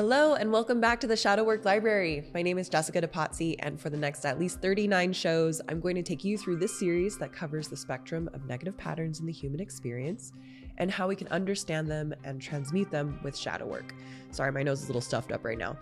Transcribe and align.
Hello, 0.00 0.32
and 0.32 0.50
welcome 0.50 0.80
back 0.80 0.98
to 1.00 1.06
the 1.06 1.14
Shadow 1.14 1.44
Work 1.44 1.66
Library. 1.66 2.24
My 2.32 2.40
name 2.40 2.56
is 2.56 2.70
Jessica 2.70 3.02
DePazzi, 3.02 3.56
and 3.58 3.78
for 3.78 3.90
the 3.90 3.98
next 3.98 4.24
at 4.24 4.40
least 4.40 4.62
39 4.62 5.12
shows, 5.12 5.60
I'm 5.68 5.78
going 5.78 5.94
to 5.94 6.02
take 6.02 6.24
you 6.24 6.38
through 6.38 6.56
this 6.56 6.78
series 6.78 7.18
that 7.18 7.34
covers 7.34 7.68
the 7.68 7.76
spectrum 7.76 8.30
of 8.32 8.46
negative 8.46 8.78
patterns 8.78 9.20
in 9.20 9.26
the 9.26 9.32
human 9.32 9.60
experience 9.60 10.32
and 10.78 10.90
how 10.90 11.06
we 11.06 11.16
can 11.16 11.28
understand 11.28 11.90
them 11.90 12.14
and 12.24 12.40
transmute 12.40 12.90
them 12.90 13.20
with 13.22 13.36
shadow 13.36 13.66
work. 13.66 13.94
Sorry, 14.30 14.50
my 14.50 14.62
nose 14.62 14.78
is 14.78 14.84
a 14.84 14.88
little 14.88 15.02
stuffed 15.02 15.32
up 15.32 15.44
right 15.44 15.58
now. 15.58 15.76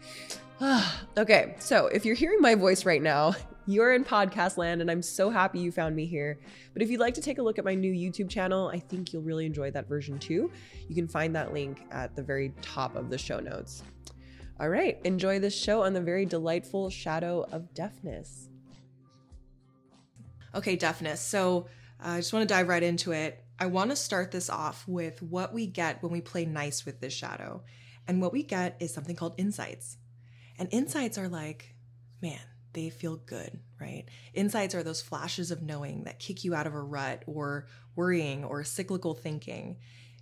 okay, 1.16 1.54
so 1.60 1.86
if 1.86 2.04
you're 2.04 2.16
hearing 2.16 2.40
my 2.40 2.56
voice 2.56 2.84
right 2.84 3.00
now, 3.00 3.36
you're 3.68 3.92
in 3.92 4.02
podcast 4.02 4.56
land, 4.56 4.80
and 4.80 4.90
I'm 4.90 5.02
so 5.02 5.28
happy 5.28 5.58
you 5.58 5.70
found 5.70 5.94
me 5.94 6.06
here. 6.06 6.40
But 6.72 6.80
if 6.80 6.90
you'd 6.90 7.00
like 7.00 7.12
to 7.14 7.20
take 7.20 7.36
a 7.36 7.42
look 7.42 7.58
at 7.58 7.66
my 7.66 7.74
new 7.74 7.92
YouTube 7.92 8.30
channel, 8.30 8.70
I 8.72 8.78
think 8.78 9.12
you'll 9.12 9.22
really 9.22 9.44
enjoy 9.44 9.70
that 9.72 9.86
version 9.86 10.18
too. 10.18 10.50
You 10.88 10.94
can 10.94 11.06
find 11.06 11.36
that 11.36 11.52
link 11.52 11.82
at 11.90 12.16
the 12.16 12.22
very 12.22 12.54
top 12.62 12.96
of 12.96 13.10
the 13.10 13.18
show 13.18 13.40
notes. 13.40 13.82
All 14.58 14.70
right, 14.70 14.98
enjoy 15.04 15.38
this 15.38 15.54
show 15.54 15.82
on 15.82 15.92
the 15.92 16.00
very 16.00 16.24
delightful 16.24 16.88
shadow 16.88 17.46
of 17.52 17.74
deafness. 17.74 18.48
Okay, 20.54 20.74
deafness. 20.74 21.20
So 21.20 21.66
uh, 22.02 22.08
I 22.08 22.16
just 22.16 22.32
want 22.32 22.48
to 22.48 22.52
dive 22.52 22.68
right 22.68 22.82
into 22.82 23.12
it. 23.12 23.44
I 23.58 23.66
want 23.66 23.90
to 23.90 23.96
start 23.96 24.30
this 24.30 24.48
off 24.48 24.88
with 24.88 25.20
what 25.22 25.52
we 25.52 25.66
get 25.66 26.02
when 26.02 26.10
we 26.10 26.22
play 26.22 26.46
nice 26.46 26.86
with 26.86 27.00
this 27.00 27.12
shadow. 27.12 27.62
And 28.06 28.22
what 28.22 28.32
we 28.32 28.42
get 28.42 28.76
is 28.80 28.94
something 28.94 29.14
called 29.14 29.34
insights. 29.36 29.98
And 30.58 30.70
insights 30.72 31.18
are 31.18 31.28
like, 31.28 31.74
man, 32.22 32.40
they 32.78 32.90
feel 32.90 33.16
good, 33.16 33.58
right? 33.80 34.04
Insights 34.34 34.74
are 34.74 34.84
those 34.84 35.02
flashes 35.02 35.50
of 35.50 35.62
knowing 35.62 36.04
that 36.04 36.20
kick 36.20 36.44
you 36.44 36.54
out 36.54 36.66
of 36.66 36.74
a 36.74 36.80
rut 36.80 37.24
or 37.26 37.66
worrying 37.96 38.44
or 38.44 38.62
cyclical 38.62 39.14
thinking. 39.14 39.78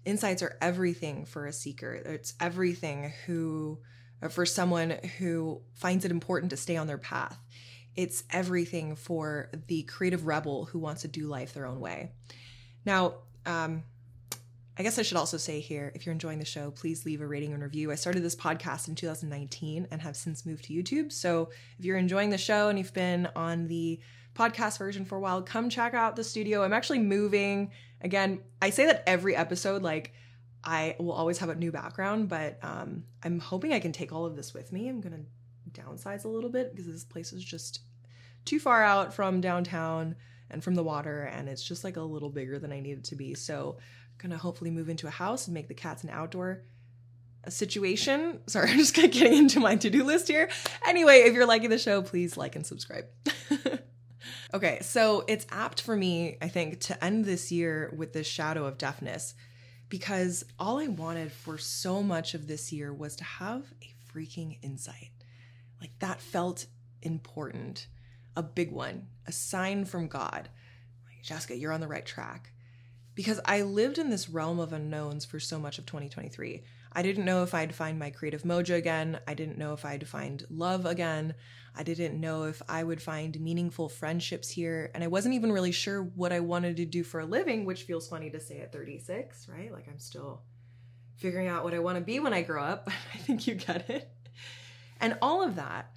Insights 0.06 0.42
are 0.42 0.56
everything 0.62 1.26
for 1.26 1.46
a 1.46 1.52
seeker. 1.52 1.92
It's 1.92 2.32
everything 2.40 3.12
who 3.26 3.78
uh, 4.22 4.28
for 4.28 4.46
someone 4.46 4.90
who 5.18 5.60
finds 5.74 6.06
it 6.06 6.10
important 6.10 6.50
to 6.50 6.56
stay 6.56 6.78
on 6.78 6.86
their 6.86 6.96
path. 6.96 7.36
It's 7.94 8.24
everything 8.30 8.96
for 8.96 9.50
the 9.66 9.82
creative 9.82 10.26
rebel 10.26 10.64
who 10.64 10.78
wants 10.78 11.02
to 11.02 11.08
do 11.08 11.26
life 11.26 11.52
their 11.52 11.66
own 11.66 11.80
way. 11.80 12.12
Now, 12.86 13.16
um, 13.44 13.82
I 14.78 14.82
guess 14.82 14.98
I 14.98 15.02
should 15.02 15.16
also 15.16 15.38
say 15.38 15.60
here 15.60 15.90
if 15.94 16.04
you're 16.04 16.12
enjoying 16.12 16.38
the 16.38 16.44
show, 16.44 16.70
please 16.70 17.06
leave 17.06 17.22
a 17.22 17.26
rating 17.26 17.54
and 17.54 17.62
review. 17.62 17.90
I 17.90 17.94
started 17.94 18.22
this 18.22 18.36
podcast 18.36 18.88
in 18.88 18.94
2019 18.94 19.88
and 19.90 20.02
have 20.02 20.16
since 20.16 20.44
moved 20.44 20.64
to 20.64 20.74
YouTube. 20.74 21.12
So 21.12 21.48
if 21.78 21.84
you're 21.84 21.96
enjoying 21.96 22.28
the 22.28 22.38
show 22.38 22.68
and 22.68 22.78
you've 22.78 22.92
been 22.92 23.26
on 23.34 23.68
the 23.68 23.98
podcast 24.34 24.78
version 24.78 25.06
for 25.06 25.16
a 25.16 25.20
while, 25.20 25.40
come 25.40 25.70
check 25.70 25.94
out 25.94 26.14
the 26.14 26.24
studio. 26.24 26.62
I'm 26.62 26.74
actually 26.74 26.98
moving. 26.98 27.70
Again, 28.02 28.40
I 28.60 28.68
say 28.68 28.84
that 28.86 29.02
every 29.06 29.34
episode, 29.34 29.82
like, 29.82 30.12
I 30.62 30.96
will 30.98 31.12
always 31.12 31.38
have 31.38 31.48
a 31.48 31.54
new 31.54 31.72
background, 31.72 32.28
but 32.28 32.58
um, 32.62 33.04
I'm 33.22 33.38
hoping 33.38 33.72
I 33.72 33.80
can 33.80 33.92
take 33.92 34.12
all 34.12 34.26
of 34.26 34.36
this 34.36 34.52
with 34.52 34.72
me. 34.72 34.88
I'm 34.88 35.00
going 35.00 35.26
to 35.72 35.80
downsize 35.80 36.24
a 36.24 36.28
little 36.28 36.50
bit 36.50 36.72
because 36.72 36.86
this 36.86 37.04
place 37.04 37.32
is 37.32 37.42
just 37.42 37.80
too 38.44 38.58
far 38.58 38.82
out 38.82 39.14
from 39.14 39.40
downtown 39.40 40.16
and 40.50 40.62
from 40.62 40.74
the 40.74 40.82
water, 40.82 41.22
and 41.22 41.48
it's 41.48 41.62
just 41.62 41.84
like 41.84 41.96
a 41.96 42.02
little 42.02 42.30
bigger 42.30 42.58
than 42.58 42.72
I 42.72 42.80
need 42.80 42.98
it 42.98 43.04
to 43.04 43.16
be. 43.16 43.34
So 43.34 43.78
gonna 44.18 44.38
hopefully 44.38 44.70
move 44.70 44.88
into 44.88 45.06
a 45.06 45.10
house 45.10 45.46
and 45.46 45.54
make 45.54 45.68
the 45.68 45.74
cats 45.74 46.04
an 46.04 46.10
outdoor 46.10 46.62
situation. 47.48 48.40
Sorry, 48.46 48.70
I'm 48.70 48.78
just 48.78 48.94
getting 48.94 49.34
into 49.34 49.60
my 49.60 49.76
to 49.76 49.90
do 49.90 50.04
list 50.04 50.28
here. 50.28 50.48
Anyway, 50.86 51.20
if 51.20 51.34
you're 51.34 51.46
liking 51.46 51.70
the 51.70 51.78
show, 51.78 52.02
please 52.02 52.36
like 52.36 52.56
and 52.56 52.66
subscribe. 52.66 53.06
okay, 54.54 54.78
so 54.82 55.24
it's 55.28 55.46
apt 55.50 55.80
for 55.80 55.96
me, 55.96 56.36
I 56.40 56.48
think, 56.48 56.80
to 56.80 57.04
end 57.04 57.24
this 57.24 57.52
year 57.52 57.92
with 57.96 58.12
this 58.12 58.26
shadow 58.26 58.64
of 58.66 58.78
deafness 58.78 59.34
because 59.88 60.44
all 60.58 60.78
I 60.78 60.88
wanted 60.88 61.30
for 61.30 61.58
so 61.58 62.02
much 62.02 62.34
of 62.34 62.48
this 62.48 62.72
year 62.72 62.92
was 62.92 63.16
to 63.16 63.24
have 63.24 63.64
a 63.82 63.94
freaking 64.12 64.58
insight. 64.62 65.10
Like 65.80 65.98
that 66.00 66.20
felt 66.20 66.66
important, 67.02 67.86
a 68.36 68.42
big 68.42 68.72
one, 68.72 69.06
a 69.26 69.32
sign 69.32 69.84
from 69.84 70.08
God. 70.08 70.48
Jessica, 71.22 71.56
you're 71.56 71.72
on 71.72 71.80
the 71.80 71.88
right 71.88 72.06
track 72.06 72.52
because 73.16 73.40
I 73.46 73.62
lived 73.62 73.98
in 73.98 74.10
this 74.10 74.28
realm 74.28 74.60
of 74.60 74.74
unknowns 74.74 75.24
for 75.24 75.40
so 75.40 75.58
much 75.58 75.78
of 75.78 75.86
2023. 75.86 76.62
I 76.92 77.02
didn't 77.02 77.24
know 77.24 77.42
if 77.42 77.54
I'd 77.54 77.74
find 77.74 77.98
my 77.98 78.10
creative 78.10 78.42
mojo 78.42 78.76
again. 78.76 79.18
I 79.26 79.32
didn't 79.32 79.58
know 79.58 79.72
if 79.72 79.84
I'd 79.84 80.06
find 80.06 80.44
love 80.50 80.84
again. 80.84 81.34
I 81.74 81.82
didn't 81.82 82.20
know 82.20 82.44
if 82.44 82.62
I 82.68 82.84
would 82.84 83.02
find 83.02 83.38
meaningful 83.40 83.88
friendships 83.88 84.50
here. 84.50 84.90
And 84.94 85.02
I 85.02 85.06
wasn't 85.06 85.34
even 85.34 85.50
really 85.50 85.72
sure 85.72 86.02
what 86.02 86.32
I 86.32 86.40
wanted 86.40 86.76
to 86.76 86.84
do 86.84 87.02
for 87.02 87.20
a 87.20 87.26
living, 87.26 87.64
which 87.64 87.84
feels 87.84 88.08
funny 88.08 88.28
to 88.30 88.40
say 88.40 88.60
at 88.60 88.72
36, 88.72 89.48
right? 89.48 89.72
Like 89.72 89.88
I'm 89.88 89.98
still 89.98 90.42
figuring 91.16 91.48
out 91.48 91.64
what 91.64 91.74
I 91.74 91.78
want 91.78 91.96
to 91.96 92.04
be 92.04 92.20
when 92.20 92.34
I 92.34 92.42
grow 92.42 92.62
up. 92.62 92.88
I 93.14 93.18
think 93.18 93.46
you 93.46 93.54
get 93.54 93.88
it. 93.88 94.10
And 95.00 95.16
all 95.22 95.42
of 95.42 95.56
that, 95.56 95.90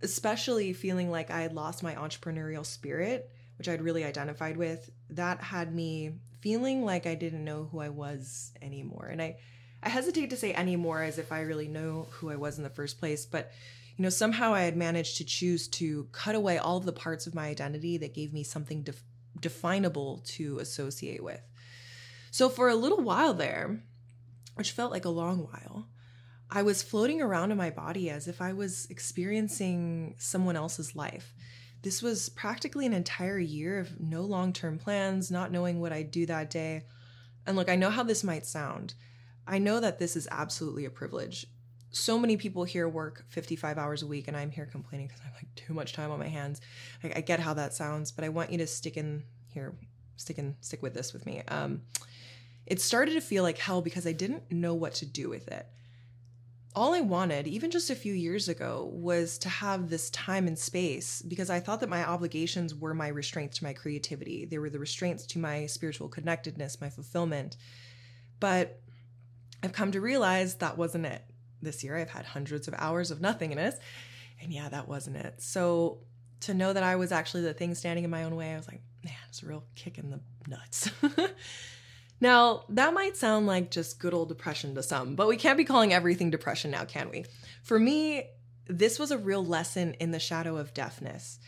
especially 0.00 0.72
feeling 0.72 1.10
like 1.10 1.30
I 1.30 1.42
had 1.42 1.52
lost 1.52 1.82
my 1.82 1.94
entrepreneurial 1.94 2.64
spirit, 2.64 3.30
which 3.58 3.68
I'd 3.68 3.82
really 3.82 4.04
identified 4.04 4.56
with, 4.56 4.90
that 5.10 5.42
had 5.42 5.74
me 5.74 6.12
feeling 6.42 6.84
like 6.84 7.06
I 7.06 7.14
didn't 7.14 7.44
know 7.44 7.68
who 7.70 7.80
I 7.80 7.88
was 7.88 8.52
anymore. 8.60 9.06
And 9.06 9.22
I, 9.22 9.36
I 9.82 9.88
hesitate 9.88 10.30
to 10.30 10.36
say 10.36 10.52
anymore 10.52 11.02
as 11.02 11.16
if 11.16 11.32
I 11.32 11.40
really 11.40 11.68
know 11.68 12.08
who 12.10 12.30
I 12.30 12.36
was 12.36 12.58
in 12.58 12.64
the 12.64 12.70
first 12.70 12.98
place, 12.98 13.24
but 13.24 13.52
you 13.96 14.02
know, 14.02 14.10
somehow 14.10 14.52
I 14.52 14.62
had 14.62 14.76
managed 14.76 15.18
to 15.18 15.24
choose 15.24 15.68
to 15.68 16.08
cut 16.12 16.34
away 16.34 16.58
all 16.58 16.78
of 16.78 16.84
the 16.84 16.92
parts 16.92 17.26
of 17.26 17.34
my 17.34 17.46
identity 17.46 17.96
that 17.98 18.14
gave 18.14 18.32
me 18.32 18.42
something 18.42 18.82
def- 18.82 19.04
definable 19.38 20.22
to 20.26 20.58
associate 20.58 21.22
with. 21.22 21.40
So 22.30 22.48
for 22.48 22.68
a 22.68 22.74
little 22.74 23.02
while 23.02 23.34
there, 23.34 23.82
which 24.54 24.72
felt 24.72 24.92
like 24.92 25.04
a 25.04 25.10
long 25.10 25.46
while, 25.50 25.88
I 26.50 26.62
was 26.62 26.82
floating 26.82 27.22
around 27.22 27.52
in 27.52 27.56
my 27.56 27.70
body 27.70 28.10
as 28.10 28.28
if 28.28 28.42
I 28.42 28.52
was 28.52 28.86
experiencing 28.90 30.16
someone 30.18 30.56
else's 30.56 30.96
life. 30.96 31.32
This 31.82 32.00
was 32.00 32.28
practically 32.28 32.86
an 32.86 32.92
entire 32.92 33.38
year 33.38 33.78
of 33.78 34.00
no 34.00 34.22
long 34.22 34.52
term 34.52 34.78
plans, 34.78 35.30
not 35.30 35.50
knowing 35.50 35.80
what 35.80 35.92
I'd 35.92 36.10
do 36.10 36.26
that 36.26 36.50
day. 36.50 36.84
And 37.46 37.56
look, 37.56 37.68
I 37.68 37.76
know 37.76 37.90
how 37.90 38.04
this 38.04 38.22
might 38.22 38.46
sound. 38.46 38.94
I 39.46 39.58
know 39.58 39.80
that 39.80 39.98
this 39.98 40.14
is 40.14 40.28
absolutely 40.30 40.84
a 40.84 40.90
privilege. 40.90 41.46
So 41.90 42.18
many 42.18 42.36
people 42.36 42.64
here 42.64 42.88
work 42.88 43.24
55 43.28 43.76
hours 43.76 44.02
a 44.02 44.06
week, 44.06 44.28
and 44.28 44.36
I'm 44.36 44.50
here 44.50 44.66
complaining 44.66 45.08
because 45.08 45.20
I 45.20 45.24
have 45.24 45.34
like 45.34 45.54
too 45.56 45.74
much 45.74 45.92
time 45.92 46.10
on 46.10 46.20
my 46.20 46.28
hands. 46.28 46.60
I, 47.02 47.12
I, 47.16 47.20
get 47.20 47.40
how 47.40 47.52
that 47.54 47.74
sounds, 47.74 48.12
but 48.12 48.24
I 48.24 48.30
want 48.30 48.50
you 48.50 48.58
to 48.58 48.66
stick 48.66 48.96
in 48.96 49.24
here, 49.48 49.74
stick 50.16 50.38
in, 50.38 50.56
stick 50.60 50.82
with 50.82 50.94
this 50.94 51.12
with 51.12 51.26
me. 51.26 51.42
Um, 51.48 51.82
it 52.64 52.80
started 52.80 53.12
to 53.14 53.20
feel 53.20 53.42
like 53.42 53.58
hell 53.58 53.82
because 53.82 54.06
I 54.06 54.12
didn't 54.12 54.50
know 54.50 54.72
what 54.72 54.94
to 54.94 55.06
do 55.06 55.28
with 55.28 55.48
it 55.48 55.66
all 56.74 56.94
I 56.94 57.00
wanted, 57.00 57.46
even 57.46 57.70
just 57.70 57.90
a 57.90 57.94
few 57.94 58.14
years 58.14 58.48
ago, 58.48 58.90
was 58.92 59.38
to 59.38 59.48
have 59.48 59.90
this 59.90 60.08
time 60.10 60.46
and 60.46 60.58
space 60.58 61.20
because 61.22 61.50
I 61.50 61.60
thought 61.60 61.80
that 61.80 61.88
my 61.88 62.04
obligations 62.04 62.74
were 62.74 62.94
my 62.94 63.08
restraints 63.08 63.58
to 63.58 63.64
my 63.64 63.72
creativity. 63.72 64.46
They 64.46 64.58
were 64.58 64.70
the 64.70 64.78
restraints 64.78 65.26
to 65.26 65.38
my 65.38 65.66
spiritual 65.66 66.08
connectedness, 66.08 66.80
my 66.80 66.88
fulfillment. 66.88 67.56
But 68.40 68.80
I've 69.62 69.72
come 69.72 69.92
to 69.92 70.00
realize 70.00 70.56
that 70.56 70.78
wasn't 70.78 71.06
it. 71.06 71.22
This 71.60 71.84
year, 71.84 71.96
I've 71.96 72.10
had 72.10 72.24
hundreds 72.24 72.66
of 72.68 72.74
hours 72.78 73.10
of 73.10 73.20
nothingness. 73.20 73.76
And 74.40 74.52
yeah, 74.52 74.68
that 74.70 74.88
wasn't 74.88 75.16
it. 75.16 75.42
So 75.42 75.98
to 76.40 76.54
know 76.54 76.72
that 76.72 76.82
I 76.82 76.96
was 76.96 77.12
actually 77.12 77.42
the 77.42 77.54
thing 77.54 77.74
standing 77.74 78.04
in 78.04 78.10
my 78.10 78.24
own 78.24 78.34
way, 78.34 78.52
I 78.52 78.56
was 78.56 78.66
like, 78.66 78.80
man, 79.04 79.14
it's 79.28 79.42
a 79.42 79.46
real 79.46 79.64
kick 79.74 79.98
in 79.98 80.10
the 80.10 80.20
nuts. 80.48 80.90
Now, 82.22 82.62
that 82.68 82.94
might 82.94 83.16
sound 83.16 83.48
like 83.48 83.72
just 83.72 83.98
good 83.98 84.14
old 84.14 84.28
depression 84.28 84.76
to 84.76 84.82
some, 84.84 85.16
but 85.16 85.26
we 85.26 85.36
can't 85.36 85.58
be 85.58 85.64
calling 85.64 85.92
everything 85.92 86.30
depression 86.30 86.70
now, 86.70 86.84
can 86.84 87.10
we? 87.10 87.24
For 87.64 87.80
me, 87.80 88.30
this 88.68 88.96
was 88.96 89.10
a 89.10 89.18
real 89.18 89.44
lesson 89.44 89.94
in 89.94 90.12
the 90.12 90.20
shadow 90.20 90.56
of 90.56 90.72
deafness. 90.72 91.40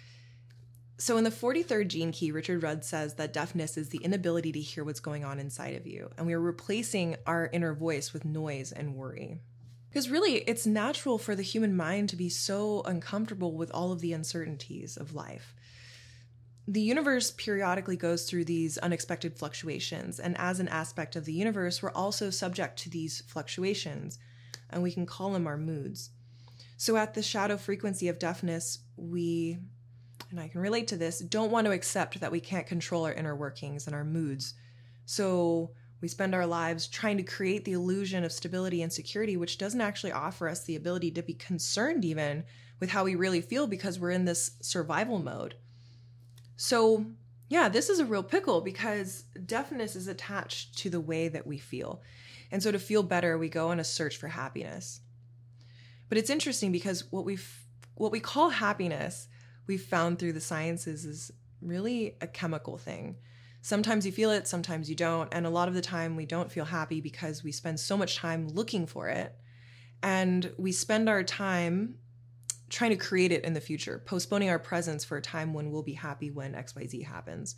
So, 0.98 1.16
in 1.16 1.22
the 1.22 1.30
43rd 1.30 1.86
gene 1.86 2.10
key, 2.10 2.32
Richard 2.32 2.64
Rudd 2.64 2.84
says 2.84 3.14
that 3.14 3.32
deafness 3.32 3.76
is 3.76 3.90
the 3.90 3.98
inability 3.98 4.50
to 4.50 4.60
hear 4.60 4.82
what's 4.82 4.98
going 4.98 5.24
on 5.24 5.38
inside 5.38 5.76
of 5.76 5.86
you, 5.86 6.10
and 6.18 6.26
we 6.26 6.32
are 6.32 6.40
replacing 6.40 7.14
our 7.24 7.48
inner 7.52 7.72
voice 7.72 8.12
with 8.12 8.24
noise 8.24 8.72
and 8.72 8.96
worry. 8.96 9.38
Because 9.91 10.10
really, 10.10 10.38
it's 10.38 10.66
natural 10.66 11.18
for 11.18 11.36
the 11.36 11.42
human 11.42 11.77
mind 11.77 12.09
to 12.09 12.16
be 12.16 12.28
so 12.28 12.82
uncomfortable 12.84 13.53
with 13.53 13.70
all 13.70 13.92
of 13.92 14.00
the 14.00 14.12
uncertainties 14.12 14.97
of 14.97 15.15
life 15.15 15.54
the 16.66 16.81
universe 16.81 17.31
periodically 17.31 17.97
goes 17.97 18.28
through 18.28 18.47
these 18.47 18.78
unexpected 18.78 19.37
fluctuations, 19.39 20.19
and 20.19 20.37
as 20.39 20.61
an 20.61 20.69
aspect 20.69 21.15
of 21.15 21.27
the 21.27 21.33
universe, 21.33 21.83
we're 21.83 21.91
also 21.93 22.31
subject 22.31 22.78
to 22.81 22.91
these 22.91 23.22
fluctuations, 23.27 24.19
and 24.71 24.83
we 24.83 24.93
can 24.93 25.05
call 25.05 25.33
them 25.33 25.47
our 25.47 25.59
moods. 25.59 26.11
So, 26.78 26.97
at 26.97 27.13
the 27.13 27.22
shadow 27.22 27.59
frequency 27.59 28.09
of 28.09 28.19
deafness, 28.19 28.78
we, 28.97 29.59
and 30.31 30.41
I 30.41 30.49
can 30.49 30.63
relate 30.63 30.89
to 30.89 30.97
this, 30.97 31.19
don't 31.19 31.51
want 31.51 31.66
to 31.66 31.72
accept 31.72 32.21
that 32.21 32.33
we 32.33 32.41
can't 32.41 32.66
control 32.66 33.05
our 33.05 33.13
inner 33.13 33.37
workings 33.37 33.87
and 33.87 33.95
our 33.95 34.05
moods. 34.05 34.55
So, 35.05 35.72
we 36.01 36.09
spend 36.09 36.34
our 36.34 36.47
lives 36.47 36.87
trying 36.87 37.19
to 37.19 37.22
create 37.22 37.66
the 37.66 37.72
illusion 37.72 38.25
of 38.25 38.33
stability 38.33 38.81
and 38.81 38.93
security, 38.93 39.37
which 39.37 39.59
doesn't 39.59 39.81
actually 39.83 40.13
offer 40.13 40.49
us 40.49 40.65
the 40.65 40.77
ability 40.77 41.11
to 41.13 41.22
be 41.22 41.34
concerned 41.34 42.07
even 42.07 42.45
with 42.81 42.91
how 42.91 43.05
we 43.05 43.15
really 43.15 43.43
feel 43.43 43.66
because 43.66 43.99
we're 43.99 44.11
in 44.11 44.25
this 44.25 44.53
survival 44.63 45.19
mode. 45.19 45.57
So, 46.56 47.06
yeah, 47.48 47.68
this 47.68 47.89
is 47.89 47.98
a 47.98 48.04
real 48.04 48.22
pickle 48.22 48.60
because 48.60 49.24
deafness 49.45 49.97
is 49.97 50.09
attached 50.09 50.78
to 50.78 50.91
the 50.91 51.01
way 51.01 51.28
that 51.28 51.47
we 51.47 51.59
feel. 51.59 52.03
And 52.51 52.62
so, 52.62 52.71
to 52.72 52.78
feel 52.78 53.03
better, 53.03 53.36
we 53.36 53.48
go 53.48 53.68
on 53.68 53.80
a 53.80 53.84
search 53.84 54.16
for 54.16 54.28
happiness. 54.28 55.01
But 56.09 56.18
it's 56.18 56.30
interesting 56.30 56.72
because 56.72 57.10
what 57.10 57.24
we 57.24 57.39
what 57.97 58.12
we 58.12 58.21
call 58.21 58.51
happiness, 58.51 59.28
we've 59.66 59.83
found 59.83 60.18
through 60.18 60.33
the 60.33 60.41
sciences 60.41 61.04
is 61.04 61.30
really 61.60 62.16
a 62.21 62.27
chemical 62.27 62.77
thing. 62.77 63.16
Sometimes 63.62 64.04
you 64.04 64.12
feel 64.12 64.30
it, 64.30 64.47
sometimes 64.47 64.91
you 64.91 64.97
don't, 64.97 65.33
and 65.33 65.47
a 65.47 65.51
lot 65.51 65.68
of 65.68 65.74
the 65.74 65.80
time 65.80 66.16
we 66.16 66.27
don't 66.27 66.53
feel 66.53 66.66
happy 66.66 67.01
because 67.01 67.42
we 67.42 67.51
spend 67.53 67.80
so 67.80 67.97
much 67.97 68.16
time 68.16 68.48
looking 68.48 68.86
for 68.86 69.09
it 69.09 69.34
and 70.04 70.53
we 70.59 70.71
spend 70.71 71.09
our 71.09 71.24
time 71.24 71.97
trying 72.74 72.91
to 72.91 72.97
create 72.97 73.32
it 73.32 73.44
in 73.44 73.54
the 73.54 73.60
future, 73.60 74.03
postponing 74.04 74.50
our 74.50 74.59
presence 74.59 75.04
for 75.04 75.16
a 75.16 75.22
time 75.22 75.54
when 75.54 75.71
we'll 75.71 75.82
be 75.82 75.92
happy 75.92 76.30
when 76.30 76.54
XYZ 76.54 77.04
happens. 77.04 77.54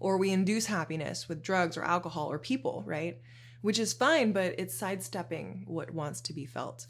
Or 0.00 0.18
we 0.18 0.30
induce 0.30 0.66
happiness 0.66 1.28
with 1.28 1.42
drugs 1.42 1.76
or 1.76 1.82
alcohol 1.82 2.30
or 2.32 2.38
people, 2.38 2.82
right? 2.86 3.18
Which 3.60 3.78
is 3.78 3.92
fine, 3.92 4.32
but 4.32 4.54
it's 4.58 4.76
sidestepping 4.76 5.64
what 5.66 5.90
wants 5.90 6.20
to 6.22 6.32
be 6.32 6.46
felt. 6.46 6.86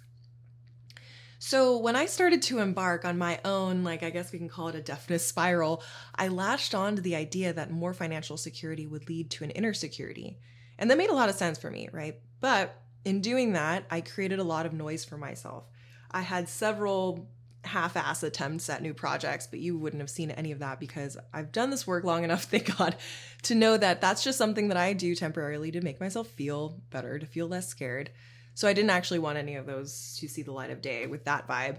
So 1.38 1.76
when 1.76 1.96
I 1.96 2.06
started 2.06 2.40
to 2.42 2.60
embark 2.60 3.04
on 3.04 3.18
my 3.18 3.40
own, 3.44 3.84
like 3.84 4.02
I 4.02 4.10
guess 4.10 4.32
we 4.32 4.38
can 4.38 4.48
call 4.48 4.68
it 4.68 4.74
a 4.74 4.80
deafness 4.80 5.26
spiral, 5.26 5.82
I 6.14 6.28
latched 6.28 6.74
on 6.74 6.96
to 6.96 7.02
the 7.02 7.16
idea 7.16 7.52
that 7.52 7.70
more 7.70 7.92
financial 7.92 8.36
security 8.36 8.86
would 8.86 9.08
lead 9.08 9.30
to 9.32 9.44
an 9.44 9.50
inner 9.50 9.74
security. 9.74 10.38
And 10.78 10.90
that 10.90 10.98
made 10.98 11.10
a 11.10 11.14
lot 11.14 11.28
of 11.28 11.34
sense 11.34 11.58
for 11.58 11.70
me, 11.70 11.88
right? 11.92 12.16
But 12.40 12.80
in 13.04 13.20
doing 13.20 13.52
that, 13.52 13.84
I 13.90 14.00
created 14.00 14.38
a 14.38 14.44
lot 14.44 14.66
of 14.66 14.72
noise 14.72 15.04
for 15.04 15.18
myself. 15.18 15.64
I 16.10 16.22
had 16.22 16.48
several 16.48 17.28
half 17.66 17.96
ass 17.96 18.22
attempts 18.22 18.68
at 18.70 18.82
new 18.82 18.94
projects, 18.94 19.46
but 19.46 19.58
you 19.58 19.76
wouldn't 19.76 20.00
have 20.00 20.10
seen 20.10 20.30
any 20.30 20.52
of 20.52 20.60
that 20.60 20.80
because 20.80 21.16
I've 21.32 21.52
done 21.52 21.70
this 21.70 21.86
work 21.86 22.04
long 22.04 22.24
enough, 22.24 22.44
thank 22.50 22.76
God, 22.76 22.96
to 23.42 23.54
know 23.54 23.76
that 23.76 24.00
that's 24.00 24.24
just 24.24 24.38
something 24.38 24.68
that 24.68 24.76
I 24.76 24.92
do 24.92 25.14
temporarily 25.14 25.70
to 25.72 25.80
make 25.80 26.00
myself 26.00 26.28
feel 26.28 26.80
better, 26.90 27.18
to 27.18 27.26
feel 27.26 27.48
less 27.48 27.68
scared. 27.68 28.10
So 28.54 28.66
I 28.66 28.72
didn't 28.72 28.90
actually 28.90 29.18
want 29.18 29.38
any 29.38 29.56
of 29.56 29.66
those 29.66 30.16
to 30.20 30.28
see 30.28 30.42
the 30.42 30.52
light 30.52 30.70
of 30.70 30.80
day 30.80 31.06
with 31.06 31.24
that 31.24 31.46
vibe. 31.46 31.78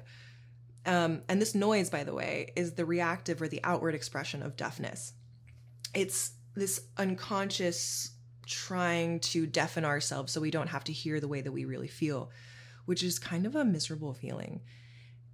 Um, 0.86 1.24
and 1.28 1.42
this 1.42 1.56
noise, 1.56 1.90
by 1.90 2.04
the 2.04 2.14
way, 2.14 2.54
is 2.56 2.74
the 2.74 2.86
reactive 2.86 3.42
or 3.42 3.48
the 3.48 3.64
outward 3.64 3.96
expression 3.96 4.44
of 4.44 4.56
deafness. 4.56 5.14
It's 5.94 6.32
this 6.56 6.82
unconscious 6.98 8.12
trying 8.46 9.20
to 9.20 9.46
deafen 9.46 9.86
ourselves 9.86 10.32
so 10.32 10.40
we 10.40 10.52
don't 10.52 10.70
have 10.70 10.84
to 10.86 10.94
hear 10.94 11.20
the 11.20 11.28
way 11.28 11.42
that 11.42 11.52
we 11.52 11.66
really 11.66 11.88
feel, 11.88 12.32
which 12.86 13.04
is 13.04 13.20
kind 13.20 13.46
of 13.46 13.56
a 13.56 13.66
miserable 13.66 14.14
feeling. 14.14 14.62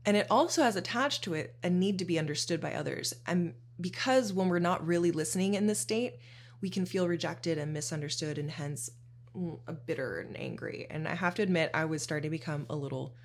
And 0.06 0.18
it 0.18 0.28
also 0.30 0.64
has 0.64 0.76
attached 0.76 1.24
to 1.24 1.34
it 1.34 1.56
a 1.64 1.70
need 1.70 2.00
to 2.00 2.06
be 2.06 2.20
understood 2.20 2.60
by 2.60 2.74
others. 2.74 3.14
And 3.26 3.54
because 3.80 4.34
when 4.34 4.50
we're 4.50 4.60
not 4.60 4.86
really 4.86 5.12
listening 5.12 5.54
in 5.54 5.68
this 5.68 5.80
state, 5.80 6.16
we 6.62 6.70
can 6.70 6.86
feel 6.86 7.08
rejected 7.08 7.58
and 7.58 7.74
misunderstood 7.74 8.38
and 8.38 8.52
hence 8.52 8.90
mm, 9.36 9.60
bitter 9.86 10.20
and 10.20 10.38
angry. 10.40 10.88
And 10.90 11.08
I 11.08 11.16
have 11.16 11.36
to 11.36 11.42
admit, 11.42 11.72
I 11.74 11.86
was 11.86 12.02
starting 12.02 12.30
to 12.30 12.38
become 12.38 12.66
a 12.70 12.76
little 12.76 13.16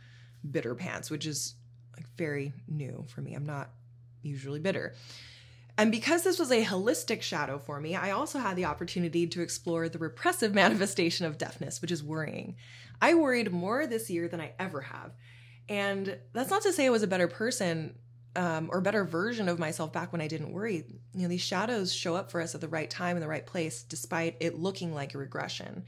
bitter 0.49 0.75
pants, 0.75 1.11
which 1.11 1.27
is 1.27 1.55
like 1.97 2.07
very 2.17 2.53
new 2.69 3.05
for 3.09 3.21
me. 3.21 3.35
I'm 3.35 3.47
not 3.47 3.71
usually 4.23 4.61
bitter. 4.61 4.95
And 5.77 5.93
because 5.93 6.25
this 6.25 6.41
was 6.41 6.51
a 6.51 6.65
holistic 6.65 7.23
shadow 7.23 7.59
for 7.59 7.81
me, 7.81 7.95
I 7.95 8.11
also 8.11 8.41
had 8.41 8.57
the 8.57 8.65
opportunity 8.65 9.29
to 9.29 9.43
explore 9.43 9.89
the 9.89 9.99
repressive 9.99 10.53
manifestation 10.63 11.27
of 11.27 11.39
deafness, 11.39 11.81
which 11.81 11.93
is 11.93 12.03
worrying. 12.03 12.57
I 13.01 13.15
worried 13.15 13.53
more 13.53 13.87
this 13.87 14.11
year 14.11 14.27
than 14.27 14.41
I 14.41 14.55
ever 14.59 14.81
have. 14.81 15.13
And 15.69 16.17
that's 16.33 16.51
not 16.51 16.63
to 16.63 16.73
say 16.73 16.87
I 16.87 16.91
was 16.91 17.03
a 17.03 17.07
better 17.07 17.29
person 17.29 17.95
um, 18.37 18.69
or 18.73 18.81
better 18.81 19.05
version 19.05 19.49
of 19.49 19.59
myself 19.59 19.93
back 19.93 20.13
when 20.13 20.21
I 20.21 20.29
didn't 20.29 20.53
worry. 20.53 20.85
You 21.15 21.23
know, 21.23 21.29
these 21.29 21.43
shadows 21.43 21.93
show 21.93 22.15
up 22.15 22.31
for 22.31 22.41
us 22.41 22.55
at 22.55 22.61
the 22.61 22.69
right 22.69 22.89
time 22.89 23.17
in 23.17 23.21
the 23.21 23.29
right 23.29 23.45
place, 23.45 23.83
despite 23.83 24.37
it 24.41 24.59
looking 24.59 24.95
like 24.95 25.15
a 25.15 25.19
regression. 25.19 25.85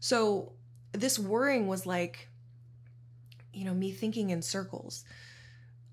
So 0.00 0.52
this 0.92 1.18
worrying 1.18 1.66
was 1.66 1.86
like, 1.86 2.28
you 3.52 3.64
know, 3.64 3.74
me 3.74 3.90
thinking 3.90 4.30
in 4.30 4.42
circles. 4.42 5.04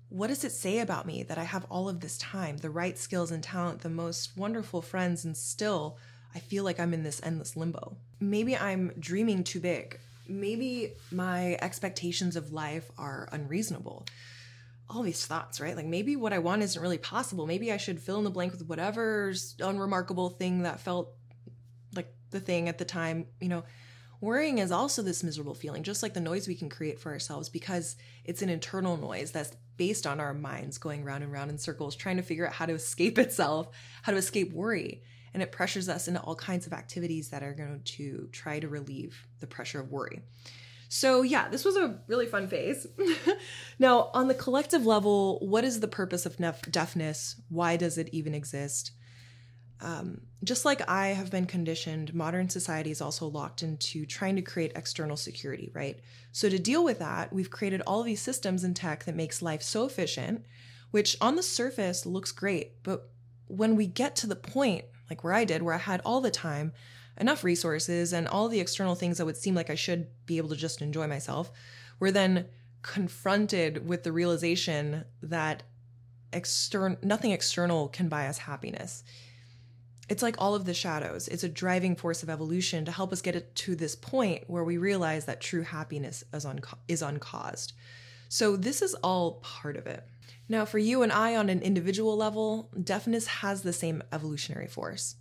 What 0.08 0.28
does 0.28 0.44
it 0.44 0.52
say 0.52 0.78
about 0.78 1.06
me 1.06 1.22
that 1.24 1.38
I 1.38 1.44
have 1.44 1.66
all 1.68 1.88
of 1.88 2.00
this 2.00 2.18
time, 2.18 2.58
the 2.58 2.70
right 2.70 2.96
skills 2.96 3.30
and 3.30 3.42
talent, 3.42 3.80
the 3.80 3.90
most 3.90 4.36
wonderful 4.36 4.80
friends, 4.80 5.24
and 5.24 5.36
still 5.36 5.98
I 6.34 6.38
feel 6.38 6.64
like 6.64 6.78
I'm 6.78 6.94
in 6.94 7.02
this 7.02 7.20
endless 7.22 7.56
limbo? 7.56 7.96
Maybe 8.20 8.56
I'm 8.56 8.92
dreaming 8.98 9.44
too 9.44 9.60
big 9.60 9.98
maybe 10.28 10.94
my 11.10 11.56
expectations 11.60 12.36
of 12.36 12.52
life 12.52 12.90
are 12.98 13.28
unreasonable. 13.32 14.06
All 14.88 15.02
these 15.02 15.24
thoughts, 15.26 15.60
right? 15.60 15.76
Like 15.76 15.86
maybe 15.86 16.16
what 16.16 16.32
I 16.32 16.38
want 16.38 16.62
isn't 16.62 16.80
really 16.80 16.98
possible. 16.98 17.46
Maybe 17.46 17.72
I 17.72 17.76
should 17.76 18.00
fill 18.00 18.18
in 18.18 18.24
the 18.24 18.30
blank 18.30 18.52
with 18.52 18.66
whatever's 18.66 19.54
unremarkable 19.60 20.30
thing 20.30 20.62
that 20.62 20.80
felt 20.80 21.14
like 21.94 22.12
the 22.30 22.40
thing 22.40 22.68
at 22.68 22.78
the 22.78 22.84
time. 22.84 23.26
You 23.40 23.48
know, 23.48 23.64
worrying 24.20 24.58
is 24.58 24.72
also 24.72 25.02
this 25.02 25.24
miserable 25.24 25.54
feeling, 25.54 25.82
just 25.82 26.02
like 26.02 26.14
the 26.14 26.20
noise 26.20 26.46
we 26.46 26.54
can 26.54 26.68
create 26.68 27.00
for 27.00 27.12
ourselves, 27.12 27.48
because 27.48 27.96
it's 28.24 28.42
an 28.42 28.48
internal 28.48 28.96
noise 28.96 29.30
that's 29.30 29.56
based 29.76 30.06
on 30.06 30.20
our 30.20 30.34
minds 30.34 30.78
going 30.78 31.04
round 31.04 31.24
and 31.24 31.32
round 31.32 31.50
in 31.50 31.58
circles, 31.58 31.96
trying 31.96 32.16
to 32.16 32.22
figure 32.22 32.46
out 32.46 32.52
how 32.52 32.66
to 32.66 32.74
escape 32.74 33.18
itself, 33.18 33.68
how 34.02 34.12
to 34.12 34.18
escape 34.18 34.52
worry 34.52 35.02
and 35.34 35.42
it 35.42 35.52
pressures 35.52 35.88
us 35.88 36.08
into 36.08 36.20
all 36.20 36.36
kinds 36.36 36.66
of 36.66 36.72
activities 36.72 37.28
that 37.30 37.42
are 37.42 37.52
going 37.52 37.82
to 37.84 38.28
try 38.32 38.60
to 38.60 38.68
relieve 38.68 39.26
the 39.40 39.46
pressure 39.46 39.80
of 39.80 39.90
worry. 39.90 40.22
So, 40.88 41.22
yeah, 41.22 41.48
this 41.48 41.64
was 41.64 41.76
a 41.76 41.98
really 42.06 42.26
fun 42.26 42.46
phase. 42.46 42.86
now, 43.80 44.10
on 44.14 44.28
the 44.28 44.34
collective 44.34 44.86
level, 44.86 45.40
what 45.40 45.64
is 45.64 45.80
the 45.80 45.88
purpose 45.88 46.24
of 46.24 46.36
deafness? 46.70 47.40
Why 47.48 47.76
does 47.76 47.98
it 47.98 48.10
even 48.12 48.32
exist? 48.32 48.92
Um, 49.80 50.20
just 50.44 50.64
like 50.64 50.88
I 50.88 51.08
have 51.08 51.32
been 51.32 51.46
conditioned, 51.46 52.14
modern 52.14 52.48
society 52.48 52.92
is 52.92 53.00
also 53.00 53.26
locked 53.26 53.62
into 53.64 54.06
trying 54.06 54.36
to 54.36 54.42
create 54.42 54.72
external 54.76 55.16
security, 55.16 55.72
right? 55.74 55.98
So, 56.30 56.48
to 56.48 56.60
deal 56.60 56.84
with 56.84 57.00
that, 57.00 57.32
we've 57.32 57.50
created 57.50 57.82
all 57.86 58.04
these 58.04 58.22
systems 58.22 58.62
and 58.62 58.76
tech 58.76 59.04
that 59.04 59.16
makes 59.16 59.42
life 59.42 59.62
so 59.62 59.84
efficient, 59.84 60.44
which 60.92 61.16
on 61.20 61.34
the 61.34 61.42
surface 61.42 62.06
looks 62.06 62.30
great. 62.30 62.84
But 62.84 63.10
when 63.48 63.74
we 63.74 63.88
get 63.88 64.14
to 64.16 64.28
the 64.28 64.36
point 64.36 64.84
like 65.14 65.22
where 65.22 65.32
I 65.32 65.44
did, 65.44 65.62
where 65.62 65.74
I 65.74 65.78
had 65.78 66.02
all 66.04 66.20
the 66.20 66.30
time, 66.30 66.72
enough 67.16 67.44
resources, 67.44 68.12
and 68.12 68.26
all 68.26 68.48
the 68.48 68.58
external 68.58 68.96
things 68.96 69.18
that 69.18 69.26
would 69.26 69.36
seem 69.36 69.54
like 69.54 69.70
I 69.70 69.76
should 69.76 70.08
be 70.26 70.38
able 70.38 70.48
to 70.48 70.56
just 70.56 70.82
enjoy 70.82 71.06
myself, 71.06 71.52
were 72.00 72.10
then 72.10 72.46
confronted 72.82 73.86
with 73.86 74.02
the 74.02 74.10
realization 74.10 75.04
that 75.22 75.62
external 76.32 76.98
nothing 77.00 77.30
external 77.30 77.86
can 77.88 78.08
buy 78.08 78.26
us 78.26 78.38
happiness. 78.38 79.04
It's 80.08 80.22
like 80.22 80.34
all 80.38 80.56
of 80.56 80.64
the 80.64 80.74
shadows. 80.74 81.28
It's 81.28 81.44
a 81.44 81.48
driving 81.48 81.94
force 81.94 82.24
of 82.24 82.28
evolution 82.28 82.84
to 82.84 82.90
help 82.90 83.12
us 83.12 83.22
get 83.22 83.36
it 83.36 83.54
to 83.54 83.76
this 83.76 83.94
point 83.94 84.44
where 84.48 84.64
we 84.64 84.78
realize 84.78 85.26
that 85.26 85.40
true 85.40 85.62
happiness 85.62 86.24
is, 86.32 86.44
is 86.88 87.02
uncaused. 87.02 87.72
So, 88.34 88.56
this 88.56 88.82
is 88.82 88.94
all 88.94 89.34
part 89.44 89.76
of 89.76 89.86
it. 89.86 90.02
Now, 90.48 90.64
for 90.64 90.78
you 90.78 91.02
and 91.02 91.12
I 91.12 91.36
on 91.36 91.48
an 91.48 91.60
individual 91.60 92.16
level, 92.16 92.68
deafness 92.82 93.28
has 93.28 93.62
the 93.62 93.72
same 93.72 94.02
evolutionary 94.10 94.66
force. 94.66 95.14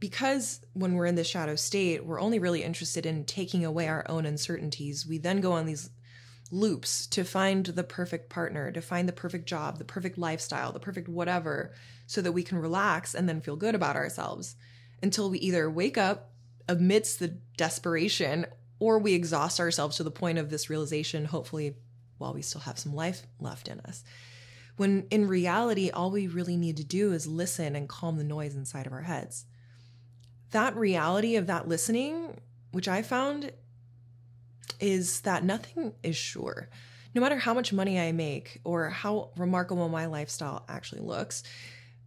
Because 0.00 0.62
when 0.72 0.94
we're 0.94 1.04
in 1.04 1.16
the 1.16 1.22
shadow 1.22 1.54
state, 1.54 2.06
we're 2.06 2.18
only 2.18 2.38
really 2.38 2.62
interested 2.62 3.04
in 3.04 3.26
taking 3.26 3.62
away 3.62 3.88
our 3.88 4.06
own 4.08 4.24
uncertainties, 4.24 5.06
we 5.06 5.18
then 5.18 5.42
go 5.42 5.52
on 5.52 5.66
these 5.66 5.90
loops 6.50 7.06
to 7.08 7.24
find 7.24 7.66
the 7.66 7.84
perfect 7.84 8.30
partner, 8.30 8.72
to 8.72 8.80
find 8.80 9.06
the 9.06 9.12
perfect 9.12 9.44
job, 9.44 9.76
the 9.76 9.84
perfect 9.84 10.16
lifestyle, 10.16 10.72
the 10.72 10.80
perfect 10.80 11.10
whatever, 11.10 11.74
so 12.06 12.22
that 12.22 12.32
we 12.32 12.42
can 12.42 12.56
relax 12.56 13.14
and 13.14 13.28
then 13.28 13.42
feel 13.42 13.56
good 13.56 13.74
about 13.74 13.96
ourselves 13.96 14.56
until 15.02 15.28
we 15.28 15.38
either 15.40 15.68
wake 15.68 15.98
up 15.98 16.32
amidst 16.70 17.18
the 17.18 17.36
desperation 17.58 18.46
or 18.78 18.98
we 18.98 19.12
exhaust 19.12 19.60
ourselves 19.60 19.98
to 19.98 20.02
the 20.02 20.10
point 20.10 20.38
of 20.38 20.48
this 20.48 20.70
realization, 20.70 21.26
hopefully, 21.26 21.74
while 22.18 22.34
we 22.34 22.42
still 22.42 22.62
have 22.62 22.78
some 22.78 22.94
life 22.94 23.26
left 23.40 23.68
in 23.68 23.80
us. 23.80 24.04
When 24.76 25.06
in 25.10 25.26
reality, 25.26 25.90
all 25.90 26.10
we 26.10 26.26
really 26.26 26.56
need 26.56 26.76
to 26.76 26.84
do 26.84 27.12
is 27.12 27.26
listen 27.26 27.74
and 27.74 27.88
calm 27.88 28.18
the 28.18 28.24
noise 28.24 28.54
inside 28.54 28.86
of 28.86 28.92
our 28.92 29.02
heads. 29.02 29.46
That 30.50 30.76
reality 30.76 31.36
of 31.36 31.46
that 31.46 31.66
listening, 31.66 32.40
which 32.72 32.88
I 32.88 33.02
found, 33.02 33.52
is 34.78 35.22
that 35.22 35.44
nothing 35.44 35.94
is 36.02 36.16
sure. 36.16 36.68
No 37.14 37.22
matter 37.22 37.38
how 37.38 37.54
much 37.54 37.72
money 37.72 37.98
I 37.98 38.12
make 38.12 38.60
or 38.64 38.90
how 38.90 39.30
remarkable 39.36 39.88
my 39.88 40.06
lifestyle 40.06 40.66
actually 40.68 41.00
looks, 41.00 41.42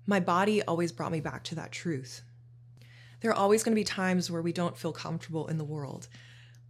my 0.05 0.19
body 0.19 0.61
always 0.61 0.91
brought 0.91 1.11
me 1.11 1.19
back 1.19 1.43
to 1.45 1.55
that 1.55 1.71
truth. 1.71 2.21
There 3.21 3.31
are 3.31 3.35
always 3.37 3.63
going 3.63 3.73
to 3.75 3.79
be 3.79 3.83
times 3.83 4.29
where 4.29 4.41
we 4.41 4.53
don't 4.53 4.77
feel 4.77 4.93
comfortable 4.93 5.47
in 5.47 5.57
the 5.57 5.63
world. 5.63 6.07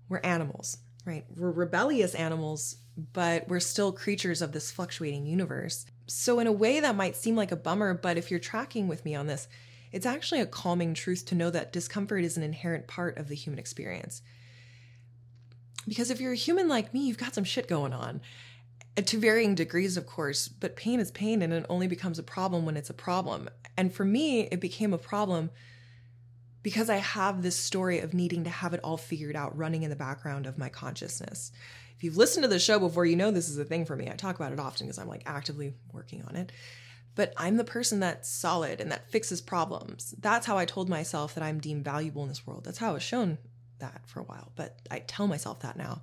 We're 0.07 0.21
animals, 0.23 0.77
right? 1.09 1.25
We're 1.35 1.51
rebellious 1.51 2.15
animals 2.15 2.77
but 3.13 3.47
we're 3.47 3.59
still 3.59 3.91
creatures 3.91 4.41
of 4.41 4.51
this 4.51 4.71
fluctuating 4.71 5.25
universe. 5.25 5.85
So, 6.07 6.39
in 6.39 6.47
a 6.47 6.51
way, 6.51 6.79
that 6.79 6.95
might 6.95 7.15
seem 7.15 7.35
like 7.35 7.51
a 7.51 7.55
bummer, 7.55 7.93
but 7.93 8.17
if 8.17 8.29
you're 8.29 8.39
tracking 8.39 8.87
with 8.87 9.05
me 9.05 9.15
on 9.15 9.27
this, 9.27 9.47
it's 9.91 10.05
actually 10.05 10.41
a 10.41 10.45
calming 10.45 10.93
truth 10.93 11.25
to 11.27 11.35
know 11.35 11.49
that 11.49 11.73
discomfort 11.73 12.23
is 12.23 12.37
an 12.37 12.43
inherent 12.43 12.87
part 12.87 13.17
of 13.17 13.27
the 13.27 13.35
human 13.35 13.59
experience. 13.59 14.21
Because 15.87 16.11
if 16.11 16.19
you're 16.19 16.33
a 16.33 16.37
human 16.37 16.67
like 16.67 16.93
me, 16.93 17.07
you've 17.07 17.17
got 17.17 17.33
some 17.33 17.43
shit 17.43 17.67
going 17.67 17.93
on. 17.93 18.21
Uh, 18.97 19.01
to 19.01 19.17
varying 19.17 19.55
degrees, 19.55 19.97
of 19.97 20.05
course, 20.05 20.47
but 20.47 20.75
pain 20.75 20.99
is 20.99 21.11
pain 21.11 21.41
and 21.41 21.53
it 21.53 21.65
only 21.69 21.87
becomes 21.87 22.19
a 22.19 22.23
problem 22.23 22.65
when 22.65 22.77
it's 22.77 22.89
a 22.89 22.93
problem. 22.93 23.49
And 23.77 23.93
for 23.93 24.05
me, 24.05 24.41
it 24.51 24.59
became 24.59 24.93
a 24.93 24.97
problem 24.97 25.49
because 26.61 26.89
I 26.89 26.97
have 26.97 27.41
this 27.41 27.55
story 27.55 27.99
of 27.99 28.13
needing 28.13 28.43
to 28.43 28.49
have 28.49 28.73
it 28.73 28.81
all 28.83 28.97
figured 28.97 29.35
out 29.35 29.57
running 29.57 29.83
in 29.83 29.89
the 29.89 29.95
background 29.95 30.45
of 30.45 30.57
my 30.57 30.69
consciousness 30.69 31.51
If 31.95 32.03
you've 32.03 32.17
listened 32.17 32.43
to 32.43 32.49
the 32.49 32.59
show 32.59 32.79
before, 32.79 33.05
you 33.05 33.17
know 33.17 33.29
this 33.29 33.49
is 33.49 33.57
a 33.57 33.65
thing 33.65 33.85
for 33.85 33.95
me. 33.95 34.09
I 34.09 34.13
talk 34.13 34.37
about 34.37 34.53
it 34.53 34.59
often 34.59 34.87
because 34.87 34.97
I'm 34.97 35.09
like 35.09 35.23
actively 35.25 35.73
working 35.91 36.23
on 36.23 36.37
it. 36.37 36.51
But 37.15 37.33
I'm 37.35 37.57
the 37.57 37.65
person 37.65 37.99
that's 37.99 38.29
solid 38.29 38.79
and 38.79 38.89
that 38.93 39.11
fixes 39.11 39.41
problems. 39.41 40.15
That's 40.17 40.45
how 40.45 40.57
I 40.57 40.63
told 40.63 40.87
myself 40.87 41.35
that 41.35 41.43
I'm 41.43 41.59
deemed 41.59 41.83
valuable 41.83 42.23
in 42.23 42.29
this 42.29 42.47
world. 42.47 42.63
That's 42.63 42.77
how 42.77 42.91
I 42.91 42.93
was 42.93 43.03
shown 43.03 43.37
that 43.79 44.01
for 44.07 44.21
a 44.21 44.23
while, 44.23 44.53
but 44.55 44.77
I 44.89 44.99
tell 44.99 45.27
myself 45.27 45.59
that 45.61 45.75
now. 45.75 46.01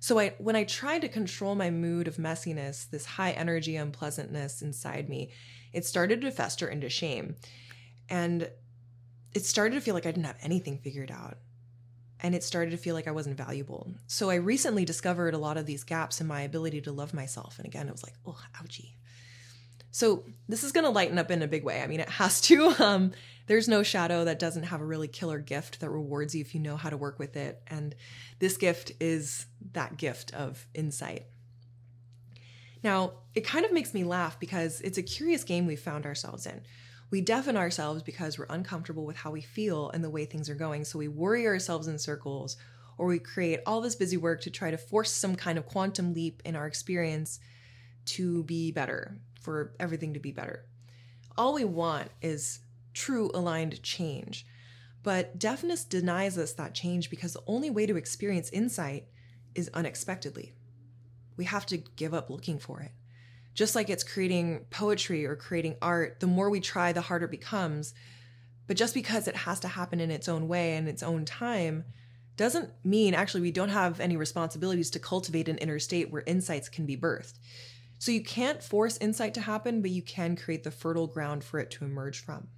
So 0.00 0.18
I 0.18 0.34
when 0.38 0.56
I 0.56 0.64
tried 0.64 1.02
to 1.02 1.08
control 1.08 1.54
my 1.54 1.70
mood 1.70 2.08
of 2.08 2.16
messiness, 2.16 2.90
this 2.90 3.06
high 3.06 3.30
energy 3.30 3.76
unpleasantness 3.76 4.60
inside 4.60 5.08
me, 5.08 5.30
it 5.72 5.86
started 5.86 6.20
to 6.20 6.30
fester 6.30 6.68
into 6.68 6.90
shame. 6.90 7.36
And 8.10 8.50
it 9.34 9.44
started 9.44 9.74
to 9.74 9.80
feel 9.80 9.94
like 9.94 10.06
I 10.06 10.10
didn't 10.10 10.26
have 10.26 10.38
anything 10.42 10.78
figured 10.78 11.10
out. 11.10 11.38
And 12.20 12.34
it 12.36 12.44
started 12.44 12.70
to 12.70 12.76
feel 12.76 12.94
like 12.94 13.08
I 13.08 13.12
wasn't 13.12 13.36
valuable. 13.36 13.92
So 14.06 14.30
I 14.30 14.36
recently 14.36 14.84
discovered 14.84 15.34
a 15.34 15.38
lot 15.38 15.56
of 15.56 15.66
these 15.66 15.82
gaps 15.82 16.20
in 16.20 16.28
my 16.28 16.42
ability 16.42 16.80
to 16.82 16.92
love 16.92 17.12
myself. 17.12 17.58
And 17.58 17.66
again, 17.66 17.88
it 17.88 17.92
was 17.92 18.04
like, 18.04 18.14
oh, 18.24 18.38
ouchie. 18.62 18.92
So 19.90 20.24
this 20.48 20.62
is 20.62 20.72
going 20.72 20.84
to 20.84 20.90
lighten 20.90 21.18
up 21.18 21.30
in 21.30 21.42
a 21.42 21.48
big 21.48 21.64
way. 21.64 21.82
I 21.82 21.86
mean, 21.86 22.00
it 22.00 22.08
has 22.08 22.40
to. 22.42 22.74
Um, 22.82 23.12
there's 23.48 23.68
no 23.68 23.82
shadow 23.82 24.24
that 24.24 24.38
doesn't 24.38 24.62
have 24.64 24.80
a 24.80 24.84
really 24.84 25.08
killer 25.08 25.38
gift 25.38 25.80
that 25.80 25.90
rewards 25.90 26.34
you 26.34 26.40
if 26.40 26.54
you 26.54 26.60
know 26.60 26.76
how 26.76 26.90
to 26.90 26.96
work 26.96 27.18
with 27.18 27.36
it. 27.36 27.60
And 27.66 27.94
this 28.38 28.56
gift 28.56 28.92
is 29.00 29.46
that 29.72 29.96
gift 29.96 30.32
of 30.32 30.64
insight. 30.74 31.26
Now, 32.82 33.12
it 33.34 33.42
kind 33.42 33.64
of 33.64 33.72
makes 33.72 33.94
me 33.94 34.04
laugh 34.04 34.38
because 34.38 34.80
it's 34.80 34.98
a 34.98 35.02
curious 35.02 35.44
game 35.44 35.66
we 35.66 35.76
found 35.76 36.06
ourselves 36.06 36.46
in. 36.46 36.62
We 37.12 37.20
deafen 37.20 37.56
ourselves 37.56 38.02
because 38.02 38.36
we're 38.36 38.46
uncomfortable 38.50 39.06
with 39.06 39.16
how 39.16 39.30
we 39.30 39.40
feel 39.40 39.90
and 39.90 40.02
the 40.02 40.10
way 40.10 40.24
things 40.24 40.50
are 40.50 40.56
going. 40.56 40.84
So 40.84 40.98
we 40.98 41.06
worry 41.06 41.46
ourselves 41.46 41.86
in 41.86 41.98
circles 41.98 42.56
or 42.98 43.06
we 43.06 43.20
create 43.20 43.60
all 43.66 43.80
this 43.80 43.94
busy 43.94 44.16
work 44.16 44.40
to 44.40 44.50
try 44.50 44.72
to 44.72 44.76
force 44.76 45.12
some 45.12 45.36
kind 45.36 45.58
of 45.58 45.66
quantum 45.66 46.14
leap 46.14 46.42
in 46.44 46.56
our 46.56 46.66
experience 46.66 47.38
to 48.06 48.42
be 48.42 48.72
better, 48.72 49.20
for 49.40 49.74
everything 49.78 50.14
to 50.14 50.20
be 50.20 50.32
better. 50.32 50.66
All 51.36 51.54
we 51.54 51.64
want 51.64 52.08
is 52.20 52.58
true 52.94 53.30
aligned 53.32 53.80
change. 53.84 54.44
But 55.04 55.38
deafness 55.38 55.84
denies 55.84 56.36
us 56.36 56.54
that 56.54 56.74
change 56.74 57.10
because 57.10 57.34
the 57.34 57.44
only 57.46 57.70
way 57.70 57.86
to 57.86 57.96
experience 57.96 58.50
insight 58.50 59.06
is 59.54 59.70
unexpectedly 59.72 60.54
we 61.36 61.44
have 61.44 61.66
to 61.66 61.78
give 61.78 62.14
up 62.14 62.30
looking 62.30 62.58
for 62.58 62.80
it. 62.80 62.92
Just 63.54 63.74
like 63.74 63.90
it's 63.90 64.04
creating 64.04 64.66
poetry 64.70 65.26
or 65.26 65.36
creating 65.36 65.76
art, 65.82 66.20
the 66.20 66.26
more 66.26 66.50
we 66.50 66.60
try, 66.60 66.92
the 66.92 67.02
harder 67.02 67.26
it 67.26 67.30
becomes. 67.30 67.94
But 68.66 68.76
just 68.76 68.94
because 68.94 69.28
it 69.28 69.36
has 69.36 69.60
to 69.60 69.68
happen 69.68 70.00
in 70.00 70.10
its 70.10 70.28
own 70.28 70.48
way 70.48 70.76
and 70.76 70.88
its 70.88 71.02
own 71.02 71.24
time 71.24 71.84
doesn't 72.36 72.70
mean 72.84 73.14
actually 73.14 73.42
we 73.42 73.50
don't 73.50 73.68
have 73.68 74.00
any 74.00 74.16
responsibilities 74.16 74.90
to 74.90 74.98
cultivate 74.98 75.48
an 75.48 75.58
inner 75.58 75.78
state 75.78 76.10
where 76.10 76.22
insights 76.26 76.68
can 76.68 76.86
be 76.86 76.96
birthed. 76.96 77.34
So 77.98 78.10
you 78.10 78.22
can't 78.22 78.62
force 78.62 78.96
insight 78.98 79.34
to 79.34 79.40
happen, 79.40 79.82
but 79.82 79.90
you 79.90 80.02
can 80.02 80.34
create 80.34 80.64
the 80.64 80.70
fertile 80.70 81.06
ground 81.06 81.44
for 81.44 81.60
it 81.60 81.70
to 81.72 81.84
emerge 81.84 82.24
from. 82.24 82.48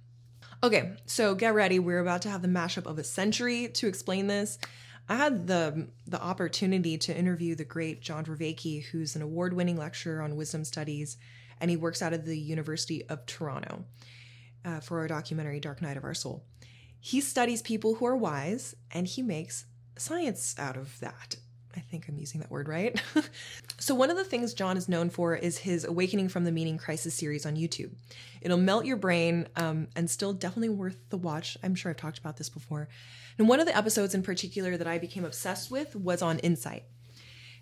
Okay, 0.63 0.93
so 1.05 1.35
get 1.35 1.53
ready. 1.53 1.77
We're 1.77 1.99
about 1.99 2.23
to 2.23 2.29
have 2.29 2.41
the 2.41 2.47
mashup 2.47 2.87
of 2.87 2.97
a 2.97 3.03
century 3.03 3.67
to 3.67 3.87
explain 3.87 4.27
this. 4.27 4.57
I 5.07 5.15
had 5.17 5.47
the 5.47 5.87
the 6.07 6.21
opportunity 6.21 6.97
to 6.97 7.17
interview 7.17 7.55
the 7.55 7.65
great 7.65 8.01
John 8.01 8.25
Vervaeke, 8.25 8.85
who's 8.85 9.15
an 9.15 9.21
award-winning 9.21 9.77
lecturer 9.77 10.21
on 10.21 10.35
wisdom 10.35 10.65
studies, 10.65 11.17
and 11.59 11.69
he 11.69 11.77
works 11.77 12.01
out 12.01 12.13
of 12.13 12.25
the 12.25 12.37
University 12.37 13.05
of 13.07 13.25
Toronto 13.25 13.85
uh, 14.63 14.79
for 14.79 14.99
our 14.99 15.07
documentary 15.07 15.59
Dark 15.59 15.81
Night 15.81 15.97
of 15.97 16.03
Our 16.03 16.13
Soul. 16.13 16.43
He 16.99 17.21
studies 17.21 17.61
people 17.61 17.95
who 17.95 18.05
are 18.07 18.15
wise, 18.17 18.75
and 18.91 19.05
he 19.05 19.21
makes 19.21 19.65
science 19.95 20.55
out 20.57 20.75
of 20.75 20.99
that. 21.01 21.35
I 21.75 21.81
think 21.81 22.07
I'm 22.07 22.17
using 22.17 22.41
that 22.41 22.51
word 22.51 22.67
right. 22.67 23.01
so, 23.79 23.93
one 23.95 24.09
of 24.09 24.17
the 24.17 24.23
things 24.23 24.53
John 24.53 24.77
is 24.77 24.87
known 24.87 25.09
for 25.09 25.35
is 25.35 25.57
his 25.57 25.83
Awakening 25.83 26.29
from 26.29 26.45
the 26.45 26.51
Meaning 26.51 26.77
Crisis 26.77 27.13
series 27.13 27.45
on 27.45 27.55
YouTube. 27.55 27.91
It'll 28.41 28.57
melt 28.57 28.85
your 28.85 28.97
brain 28.97 29.47
um, 29.55 29.87
and 29.95 30.09
still 30.09 30.33
definitely 30.33 30.69
worth 30.69 30.97
the 31.09 31.17
watch. 31.17 31.57
I'm 31.63 31.75
sure 31.75 31.89
I've 31.89 31.97
talked 31.97 32.19
about 32.19 32.37
this 32.37 32.49
before. 32.49 32.87
And 33.37 33.49
one 33.49 33.59
of 33.59 33.65
the 33.65 33.75
episodes 33.75 34.15
in 34.15 34.23
particular 34.23 34.77
that 34.77 34.87
I 34.87 34.97
became 34.97 35.25
obsessed 35.25 35.69
with 35.69 35.95
was 35.95 36.21
on 36.21 36.39
insight. 36.39 36.83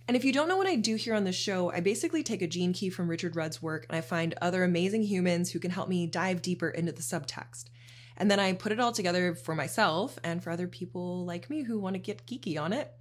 And 0.08 0.18
if 0.18 0.26
you 0.26 0.34
don't 0.34 0.50
know 0.50 0.58
what 0.58 0.68
I 0.68 0.76
do 0.76 0.96
here 0.96 1.16
on 1.16 1.24
the 1.24 1.32
show, 1.32 1.72
I 1.72 1.80
basically 1.80 2.24
take 2.24 2.42
a 2.42 2.48
gene 2.48 2.74
key 2.74 2.90
from 2.90 3.08
Richard 3.08 3.36
Rudd's 3.36 3.62
work 3.62 3.86
and 3.88 3.98
I 3.98 4.02
find 4.02 4.36
other 4.42 4.64
amazing 4.64 5.04
humans 5.04 5.52
who 5.52 5.60
can 5.60 5.72
help 5.72 5.88
me 5.88 6.08
dive 6.08 6.42
deeper 6.42 6.70
into 6.70 6.92
the 6.92 7.02
subtext. 7.02 7.66
And 8.18 8.30
then 8.30 8.40
I 8.40 8.54
put 8.54 8.72
it 8.72 8.80
all 8.80 8.92
together 8.92 9.34
for 9.34 9.56
myself 9.56 10.20
and 10.24 10.44
for 10.44 10.52
other 10.52 10.68
people 10.68 11.26
like 11.26 11.50
me 11.50 11.64
who 11.64 11.80
want 11.80 11.96
to 11.96 12.00
get 12.00 12.28
geeky 12.28 12.60
on 12.60 12.74
it. 12.74 12.92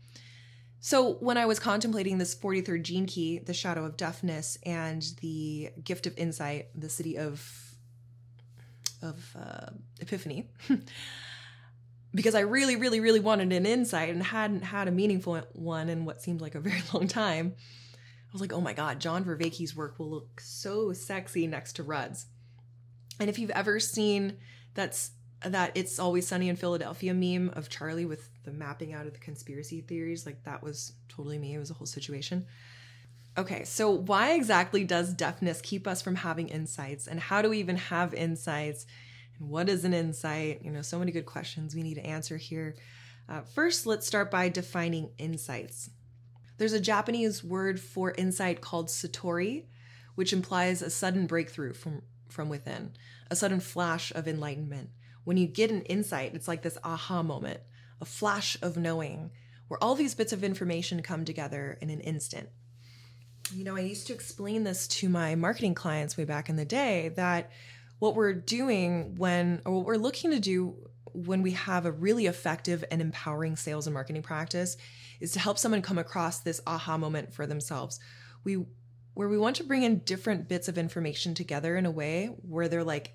So, 0.84 1.12
when 1.12 1.38
I 1.38 1.46
was 1.46 1.60
contemplating 1.60 2.18
this 2.18 2.34
43rd 2.34 2.82
gene 2.82 3.06
key, 3.06 3.38
the 3.38 3.54
shadow 3.54 3.84
of 3.84 3.96
deafness, 3.96 4.58
and 4.66 5.00
the 5.20 5.70
gift 5.84 6.08
of 6.08 6.18
insight, 6.18 6.70
the 6.74 6.88
Siddhi 6.88 7.16
of 7.16 7.76
of 9.00 9.36
uh, 9.38 9.70
epiphany, 10.00 10.50
because 12.14 12.34
I 12.34 12.40
really, 12.40 12.74
really, 12.74 12.98
really 12.98 13.20
wanted 13.20 13.52
an 13.52 13.64
insight 13.64 14.08
and 14.08 14.24
hadn't 14.24 14.62
had 14.62 14.88
a 14.88 14.90
meaningful 14.90 15.40
one 15.52 15.88
in 15.88 16.04
what 16.04 16.20
seemed 16.20 16.40
like 16.40 16.56
a 16.56 16.60
very 16.68 16.82
long 16.92 17.06
time. 17.06 17.54
I 17.94 18.32
was 18.32 18.40
like, 18.40 18.52
oh 18.52 18.60
my 18.60 18.72
God, 18.72 18.98
John 18.98 19.24
Vervaeke's 19.24 19.76
work 19.76 20.00
will 20.00 20.10
look 20.10 20.40
so 20.40 20.92
sexy 20.92 21.46
next 21.46 21.74
to 21.74 21.84
Rudd's. 21.84 22.26
And 23.20 23.30
if 23.30 23.38
you've 23.38 23.50
ever 23.50 23.78
seen 23.78 24.38
that's 24.74 25.12
that 25.44 25.70
it's 25.76 26.00
always 26.00 26.26
sunny 26.26 26.48
in 26.48 26.56
Philadelphia 26.56 27.14
meme 27.14 27.50
of 27.54 27.68
Charlie 27.68 28.06
with 28.06 28.31
the 28.44 28.52
mapping 28.52 28.92
out 28.92 29.06
of 29.06 29.12
the 29.12 29.18
conspiracy 29.18 29.80
theories, 29.80 30.26
like 30.26 30.42
that 30.44 30.62
was 30.62 30.92
totally 31.08 31.38
me. 31.38 31.54
It 31.54 31.58
was 31.58 31.70
a 31.70 31.74
whole 31.74 31.86
situation. 31.86 32.46
Okay, 33.38 33.64
so 33.64 33.90
why 33.90 34.32
exactly 34.32 34.84
does 34.84 35.14
deafness 35.14 35.60
keep 35.62 35.86
us 35.86 36.02
from 36.02 36.16
having 36.16 36.48
insights? 36.48 37.06
And 37.06 37.18
how 37.18 37.40
do 37.40 37.48
we 37.48 37.58
even 37.58 37.76
have 37.76 38.12
insights? 38.12 38.84
And 39.38 39.48
what 39.48 39.68
is 39.68 39.84
an 39.84 39.94
insight? 39.94 40.62
You 40.62 40.70
know, 40.70 40.82
so 40.82 40.98
many 40.98 41.12
good 41.12 41.24
questions 41.24 41.74
we 41.74 41.82
need 41.82 41.94
to 41.94 42.06
answer 42.06 42.36
here. 42.36 42.74
Uh, 43.28 43.40
first, 43.40 43.86
let's 43.86 44.06
start 44.06 44.30
by 44.30 44.48
defining 44.48 45.10
insights. 45.16 45.88
There's 46.58 46.74
a 46.74 46.80
Japanese 46.80 47.42
word 47.42 47.80
for 47.80 48.12
insight 48.12 48.60
called 48.60 48.88
satori, 48.88 49.64
which 50.14 50.32
implies 50.32 50.82
a 50.82 50.90
sudden 50.90 51.26
breakthrough 51.26 51.72
from, 51.72 52.02
from 52.28 52.48
within, 52.48 52.92
a 53.30 53.36
sudden 53.36 53.60
flash 53.60 54.12
of 54.14 54.28
enlightenment. 54.28 54.90
When 55.24 55.38
you 55.38 55.46
get 55.46 55.70
an 55.70 55.82
insight, 55.82 56.34
it's 56.34 56.48
like 56.48 56.62
this 56.62 56.78
aha 56.84 57.22
moment, 57.22 57.60
a 58.02 58.04
flash 58.04 58.58
of 58.60 58.76
knowing, 58.76 59.30
where 59.68 59.82
all 59.82 59.94
these 59.94 60.14
bits 60.14 60.32
of 60.32 60.44
information 60.44 61.00
come 61.00 61.24
together 61.24 61.78
in 61.80 61.88
an 61.88 62.00
instant. 62.00 62.50
You 63.54 63.64
know, 63.64 63.76
I 63.76 63.80
used 63.80 64.08
to 64.08 64.12
explain 64.12 64.64
this 64.64 64.86
to 64.88 65.08
my 65.08 65.34
marketing 65.36 65.74
clients 65.74 66.16
way 66.16 66.24
back 66.24 66.48
in 66.48 66.56
the 66.56 66.64
day 66.64 67.12
that 67.16 67.50
what 68.00 68.16
we're 68.16 68.34
doing 68.34 69.14
when, 69.16 69.62
or 69.64 69.76
what 69.76 69.86
we're 69.86 69.96
looking 69.96 70.32
to 70.32 70.40
do 70.40 70.74
when 71.12 71.42
we 71.42 71.52
have 71.52 71.86
a 71.86 71.92
really 71.92 72.26
effective 72.26 72.84
and 72.90 73.00
empowering 73.00 73.54
sales 73.54 73.86
and 73.86 73.94
marketing 73.94 74.22
practice 74.22 74.76
is 75.20 75.32
to 75.32 75.38
help 75.38 75.58
someone 75.58 75.82
come 75.82 75.98
across 75.98 76.40
this 76.40 76.60
aha 76.66 76.98
moment 76.98 77.32
for 77.32 77.46
themselves. 77.46 78.00
We 78.44 78.64
where 79.14 79.28
we 79.28 79.36
want 79.36 79.56
to 79.56 79.64
bring 79.64 79.82
in 79.82 79.98
different 79.98 80.48
bits 80.48 80.68
of 80.68 80.78
information 80.78 81.34
together 81.34 81.76
in 81.76 81.84
a 81.84 81.90
way 81.90 82.26
where 82.26 82.66
they're 82.66 82.82
like, 82.82 83.14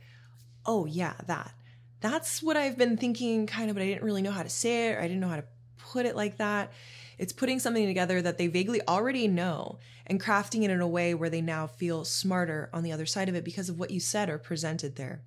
"Oh 0.65 0.85
yeah, 0.85 1.15
that. 1.25 1.53
That's 1.99 2.43
what 2.43 2.57
I've 2.57 2.77
been 2.77 2.97
thinking 2.97 3.47
kind 3.47 3.69
of, 3.69 3.75
but 3.75 3.83
I 3.83 3.87
didn't 3.87 4.03
really 4.03 4.21
know 4.21 4.31
how 4.31 4.43
to 4.43 4.49
say 4.49 4.89
it 4.89 4.95
or 4.95 4.99
I 4.99 5.03
didn't 5.03 5.19
know 5.19 5.27
how 5.27 5.37
to 5.37 5.45
put 5.77 6.05
it 6.05 6.15
like 6.15 6.37
that." 6.37 6.71
It's 7.17 7.33
putting 7.33 7.59
something 7.59 7.87
together 7.87 8.21
that 8.21 8.37
they 8.37 8.45
vaguely 8.45 8.81
already 8.87 9.27
know 9.27 9.79
and 10.05 10.21
crafting 10.21 10.63
it 10.63 10.69
in 10.69 10.81
a 10.81 10.87
way 10.87 11.15
where 11.15 11.31
they 11.31 11.41
now 11.41 11.65
feel 11.65 12.05
smarter 12.05 12.69
on 12.73 12.83
the 12.83 12.91
other 12.91 13.07
side 13.07 13.27
of 13.27 13.35
it 13.35 13.43
because 13.43 13.69
of 13.69 13.79
what 13.79 13.89
you 13.89 13.99
said 13.99 14.29
or 14.29 14.37
presented 14.37 14.95
there. 14.95 15.23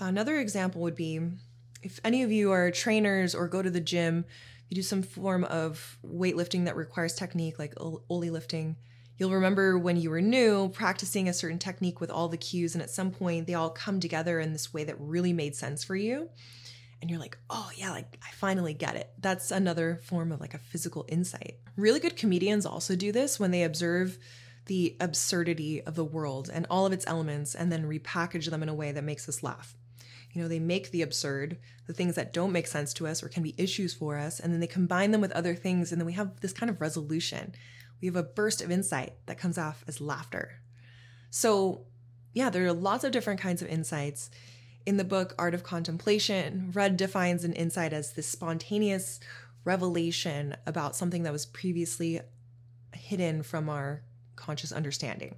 Another 0.00 0.38
example 0.38 0.82
would 0.82 0.96
be 0.96 1.20
if 1.82 2.00
any 2.04 2.24
of 2.24 2.32
you 2.32 2.50
are 2.50 2.70
trainers 2.72 3.34
or 3.34 3.46
go 3.46 3.62
to 3.62 3.70
the 3.70 3.80
gym, 3.80 4.24
you 4.68 4.74
do 4.74 4.82
some 4.82 5.02
form 5.02 5.44
of 5.44 5.98
weightlifting 6.04 6.64
that 6.64 6.74
requires 6.74 7.14
technique, 7.14 7.58
like 7.58 7.74
Oly 8.10 8.30
lifting. 8.30 8.74
You'll 9.18 9.32
remember 9.32 9.78
when 9.78 9.96
you 9.96 10.10
were 10.10 10.20
new 10.20 10.68
practicing 10.68 11.28
a 11.28 11.32
certain 11.32 11.58
technique 11.58 12.00
with 12.00 12.10
all 12.10 12.28
the 12.28 12.36
cues, 12.36 12.74
and 12.74 12.82
at 12.82 12.90
some 12.90 13.10
point 13.10 13.46
they 13.46 13.54
all 13.54 13.70
come 13.70 14.00
together 14.00 14.40
in 14.40 14.52
this 14.52 14.74
way 14.74 14.84
that 14.84 14.96
really 15.00 15.32
made 15.32 15.56
sense 15.56 15.84
for 15.84 15.96
you 15.96 16.28
and 17.00 17.10
you're 17.10 17.20
like, 17.20 17.38
oh 17.50 17.70
yeah, 17.76 17.90
like 17.90 18.18
I 18.22 18.30
finally 18.32 18.74
get 18.74 18.96
it. 18.96 19.10
That's 19.20 19.50
another 19.50 20.00
form 20.02 20.32
of 20.32 20.40
like 20.40 20.54
a 20.54 20.58
physical 20.58 21.04
insight. 21.08 21.56
Really 21.76 22.00
good 22.00 22.16
comedians 22.16 22.64
also 22.64 22.96
do 22.96 23.12
this 23.12 23.38
when 23.38 23.50
they 23.50 23.64
observe 23.64 24.18
the 24.66 24.96
absurdity 25.00 25.82
of 25.82 25.94
the 25.94 26.04
world 26.04 26.50
and 26.52 26.66
all 26.70 26.86
of 26.86 26.92
its 26.92 27.06
elements 27.06 27.54
and 27.54 27.70
then 27.70 27.88
repackage 27.88 28.50
them 28.50 28.62
in 28.62 28.68
a 28.68 28.74
way 28.74 28.92
that 28.92 29.04
makes 29.04 29.28
us 29.28 29.42
laugh. 29.42 29.76
You 30.32 30.42
know, 30.42 30.48
they 30.48 30.58
make 30.58 30.90
the 30.90 31.02
absurd, 31.02 31.58
the 31.86 31.92
things 31.92 32.14
that 32.16 32.32
don't 32.32 32.52
make 32.52 32.66
sense 32.66 32.92
to 32.94 33.06
us 33.06 33.22
or 33.22 33.28
can 33.28 33.42
be 33.42 33.54
issues 33.56 33.94
for 33.94 34.18
us, 34.18 34.38
and 34.38 34.52
then 34.52 34.60
they 34.60 34.66
combine 34.66 35.10
them 35.10 35.22
with 35.22 35.32
other 35.32 35.54
things, 35.54 35.92
and 35.92 36.00
then 36.00 36.06
we 36.06 36.12
have 36.12 36.40
this 36.40 36.52
kind 36.52 36.68
of 36.68 36.80
resolution. 36.80 37.54
We 38.00 38.06
have 38.06 38.16
a 38.16 38.22
burst 38.22 38.62
of 38.62 38.70
insight 38.70 39.14
that 39.26 39.38
comes 39.38 39.58
off 39.58 39.84
as 39.86 40.00
laughter. 40.00 40.60
So, 41.30 41.86
yeah, 42.32 42.50
there 42.50 42.66
are 42.66 42.72
lots 42.72 43.04
of 43.04 43.12
different 43.12 43.40
kinds 43.40 43.62
of 43.62 43.68
insights 43.68 44.30
in 44.86 44.96
the 44.96 45.04
book 45.04 45.34
Art 45.36 45.52
of 45.52 45.64
Contemplation, 45.64 46.70
Rudd 46.72 46.96
defines 46.96 47.44
an 47.44 47.52
insight 47.52 47.92
as 47.92 48.12
this 48.12 48.28
spontaneous 48.28 49.18
revelation 49.64 50.56
about 50.64 50.94
something 50.94 51.24
that 51.24 51.32
was 51.32 51.44
previously 51.44 52.20
hidden 52.94 53.42
from 53.42 53.68
our 53.68 54.02
conscious 54.36 54.70
understanding. 54.70 55.34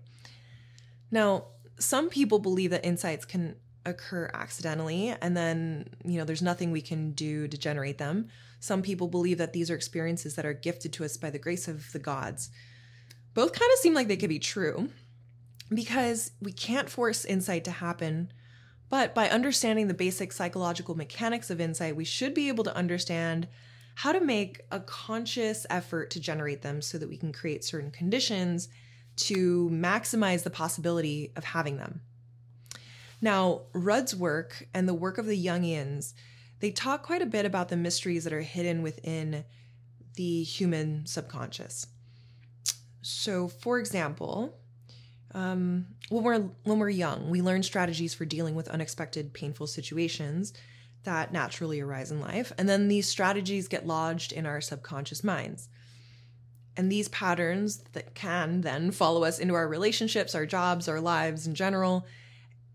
Now, 1.11 1.47
some 1.79 2.11
people 2.11 2.39
believe 2.39 2.71
that 2.71 2.85
insights 2.85 3.25
can 3.25 3.57
occur 3.87 4.31
accidentally 4.35 5.15
and 5.23 5.35
then, 5.35 5.89
you 6.05 6.19
know, 6.19 6.25
there's 6.25 6.43
nothing 6.43 6.71
we 6.71 6.83
can 6.83 7.13
do 7.13 7.49
to 7.49 7.57
generate 7.57 7.97
them. 7.97 8.29
Some 8.61 8.83
people 8.83 9.09
believe 9.09 9.39
that 9.39 9.53
these 9.53 9.71
are 9.71 9.75
experiences 9.75 10.35
that 10.35 10.47
are 10.47 10.53
gifted 10.53 10.93
to 10.95 11.05
us 11.05 11.17
by 11.17 11.31
the 11.31 11.39
grace 11.39 11.69
of 11.69 11.93
the 11.93 11.99
gods. 11.99 12.51
Both 13.35 13.53
kind 13.53 13.71
of 13.73 13.79
seem 13.79 13.95
like 13.95 14.09
they 14.09 14.17
could 14.17 14.29
be 14.29 14.39
true 14.39 14.89
because 15.73 16.33
we 16.41 16.53
can't 16.53 16.91
force 16.91 17.25
insight 17.25 17.65
to 17.65 17.71
happen. 17.71 18.33
But 18.89 19.15
by 19.15 19.29
understanding 19.29 19.87
the 19.87 19.95
basic 19.95 20.33
psychological 20.33 20.97
mechanics 20.97 21.51
of 21.51 21.61
insight, 21.61 21.95
we 21.95 22.05
should 22.05 22.35
be 22.35 22.49
able 22.49 22.65
to 22.65 22.75
understand 22.75 23.49
how 23.97 24.13
to 24.13 24.21
make 24.21 24.61
a 24.71 24.81
conscious 24.81 25.67
effort 25.69 26.11
to 26.11 26.21
generate 26.21 26.63
them 26.63 26.81
so 26.81 26.99
that 26.99 27.09
we 27.09 27.17
can 27.17 27.33
create 27.33 27.65
certain 27.65 27.91
conditions 27.91 28.69
to 29.17 29.69
maximize 29.71 30.45
the 30.45 30.51
possibility 30.51 31.33
of 31.37 31.45
having 31.45 31.77
them. 31.77 32.01
Now, 33.21 33.63
Rudd's 33.73 34.15
work 34.15 34.69
and 34.73 34.89
the 34.89 34.95
work 34.95 35.19
of 35.19 35.27
the 35.27 35.45
Jungians, 35.45 36.15
they 36.61 36.71
talk 36.71 37.03
quite 37.03 37.23
a 37.23 37.27
bit 37.27 37.45
about 37.45 37.69
the 37.69 37.77
mysteries 37.77 38.25
that 38.25 38.33
are 38.33 38.41
hidden 38.41 38.83
within 38.83 39.45
the 40.15 40.43
human 40.43 41.07
subconscious. 41.07 41.87
So, 43.03 43.49
for 43.49 43.79
example, 43.79 44.59
um, 45.35 45.87
when 46.09 46.25
we're 46.25 46.41
when 46.65 46.79
we're 46.79 46.89
young, 46.91 47.31
we 47.31 47.43
learn 47.43 47.63
strategies 47.63 48.15
for 48.15 48.25
dealing 48.25 48.55
with 48.55 48.69
unexpected, 48.69 49.33
painful 49.33 49.67
situations 49.67 50.53
that 51.05 51.33
naturally 51.33 51.81
arise 51.81 52.11
in 52.11 52.21
life, 52.21 52.53
and 52.59 52.69
then 52.69 52.89
these 52.89 53.09
strategies 53.09 53.69
get 53.69 53.87
lodged 53.87 54.33
in 54.33 54.47
our 54.47 54.61
subconscious 54.61 55.23
minds. 55.23 55.69
And 56.77 56.93
these 56.93 57.09
patterns 57.09 57.79
that 57.93 58.15
can 58.15 58.61
then 58.61 58.91
follow 58.93 59.25
us 59.25 59.39
into 59.39 59.55
our 59.55 59.67
relationships, 59.67 60.35
our 60.35 60.47
jobs, 60.47 60.89
our 60.89 61.01
lives 61.01 61.47
in 61.47 61.55
general, 61.55 62.07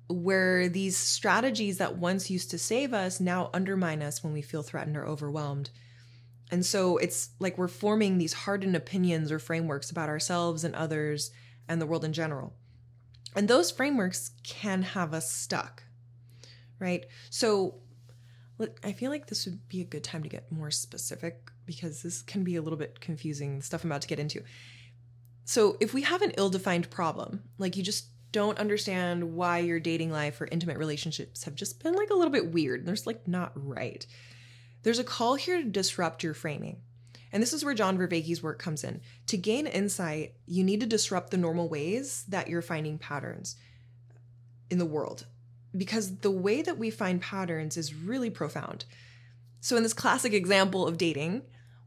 where 0.09 0.69
these 0.69 0.97
strategies 0.97 1.77
that 1.77 1.97
once 1.97 2.29
used 2.29 2.51
to 2.51 2.57
save 2.57 2.93
us 2.93 3.19
now 3.19 3.49
undermine 3.53 4.01
us 4.01 4.23
when 4.23 4.33
we 4.33 4.41
feel 4.41 4.63
threatened 4.63 4.97
or 4.97 5.05
overwhelmed. 5.05 5.69
And 6.51 6.65
so 6.65 6.97
it's 6.97 7.29
like 7.39 7.57
we're 7.57 7.67
forming 7.67 8.17
these 8.17 8.33
hardened 8.33 8.75
opinions 8.75 9.31
or 9.31 9.39
frameworks 9.39 9.89
about 9.89 10.09
ourselves 10.09 10.63
and 10.63 10.75
others 10.75 11.31
and 11.67 11.81
the 11.81 11.85
world 11.85 12.05
in 12.05 12.13
general. 12.13 12.53
And 13.35 13.47
those 13.47 13.71
frameworks 13.71 14.31
can 14.43 14.83
have 14.83 15.13
us 15.13 15.31
stuck, 15.31 15.83
right? 16.79 17.05
So 17.29 17.79
I 18.83 18.91
feel 18.91 19.09
like 19.09 19.27
this 19.27 19.45
would 19.45 19.67
be 19.67 19.81
a 19.81 19.85
good 19.85 20.03
time 20.03 20.23
to 20.23 20.29
get 20.29 20.51
more 20.51 20.71
specific 20.71 21.51
because 21.65 22.03
this 22.03 22.21
can 22.21 22.43
be 22.43 22.55
a 22.55 22.61
little 22.61 22.77
bit 22.77 22.99
confusing, 22.99 23.57
the 23.57 23.63
stuff 23.63 23.83
I'm 23.83 23.91
about 23.91 24.01
to 24.03 24.07
get 24.07 24.19
into. 24.19 24.43
So, 25.45 25.75
if 25.79 25.93
we 25.93 26.03
have 26.03 26.21
an 26.21 26.31
ill 26.37 26.49
defined 26.49 26.89
problem, 26.89 27.43
like 27.57 27.75
you 27.75 27.83
just 27.83 28.05
don't 28.33 28.59
understand 28.59 29.35
why 29.35 29.59
your 29.59 29.79
dating 29.79 30.11
life 30.11 30.41
or 30.41 30.47
intimate 30.51 30.77
relationships 30.77 31.45
have 31.45 31.55
just 31.55 31.81
been 31.81 31.93
like 31.93 32.09
a 32.09 32.15
little 32.15 32.31
bit 32.31 32.51
weird, 32.51 32.85
there's 32.85 33.07
like 33.07 33.25
not 33.27 33.53
right, 33.55 34.05
there's 34.81 34.99
a 34.99 35.03
call 35.05 35.35
here 35.35 35.57
to 35.57 35.69
disrupt 35.69 36.23
your 36.23 36.33
framing. 36.33 36.81
And 37.31 37.41
this 37.41 37.53
is 37.53 37.63
where 37.63 37.73
John 37.73 37.97
Vervaeke's 37.97 38.43
work 38.43 38.59
comes 38.59 38.83
in. 38.83 39.01
To 39.27 39.37
gain 39.37 39.65
insight, 39.65 40.35
you 40.45 40.63
need 40.63 40.81
to 40.81 40.85
disrupt 40.85 41.31
the 41.31 41.37
normal 41.37 41.67
ways 41.67 42.25
that 42.27 42.47
you're 42.47 42.61
finding 42.61 42.99
patterns 42.99 43.55
in 44.69 44.77
the 44.77 44.85
world 44.85 45.25
because 45.75 46.17
the 46.17 46.31
way 46.31 46.61
that 46.61 46.77
we 46.77 46.91
find 46.91 47.21
patterns 47.21 47.77
is 47.77 47.95
really 47.95 48.29
profound. 48.29 48.85
So, 49.61 49.77
in 49.77 49.83
this 49.83 49.93
classic 49.93 50.33
example 50.33 50.85
of 50.85 50.97
dating, 50.97 51.43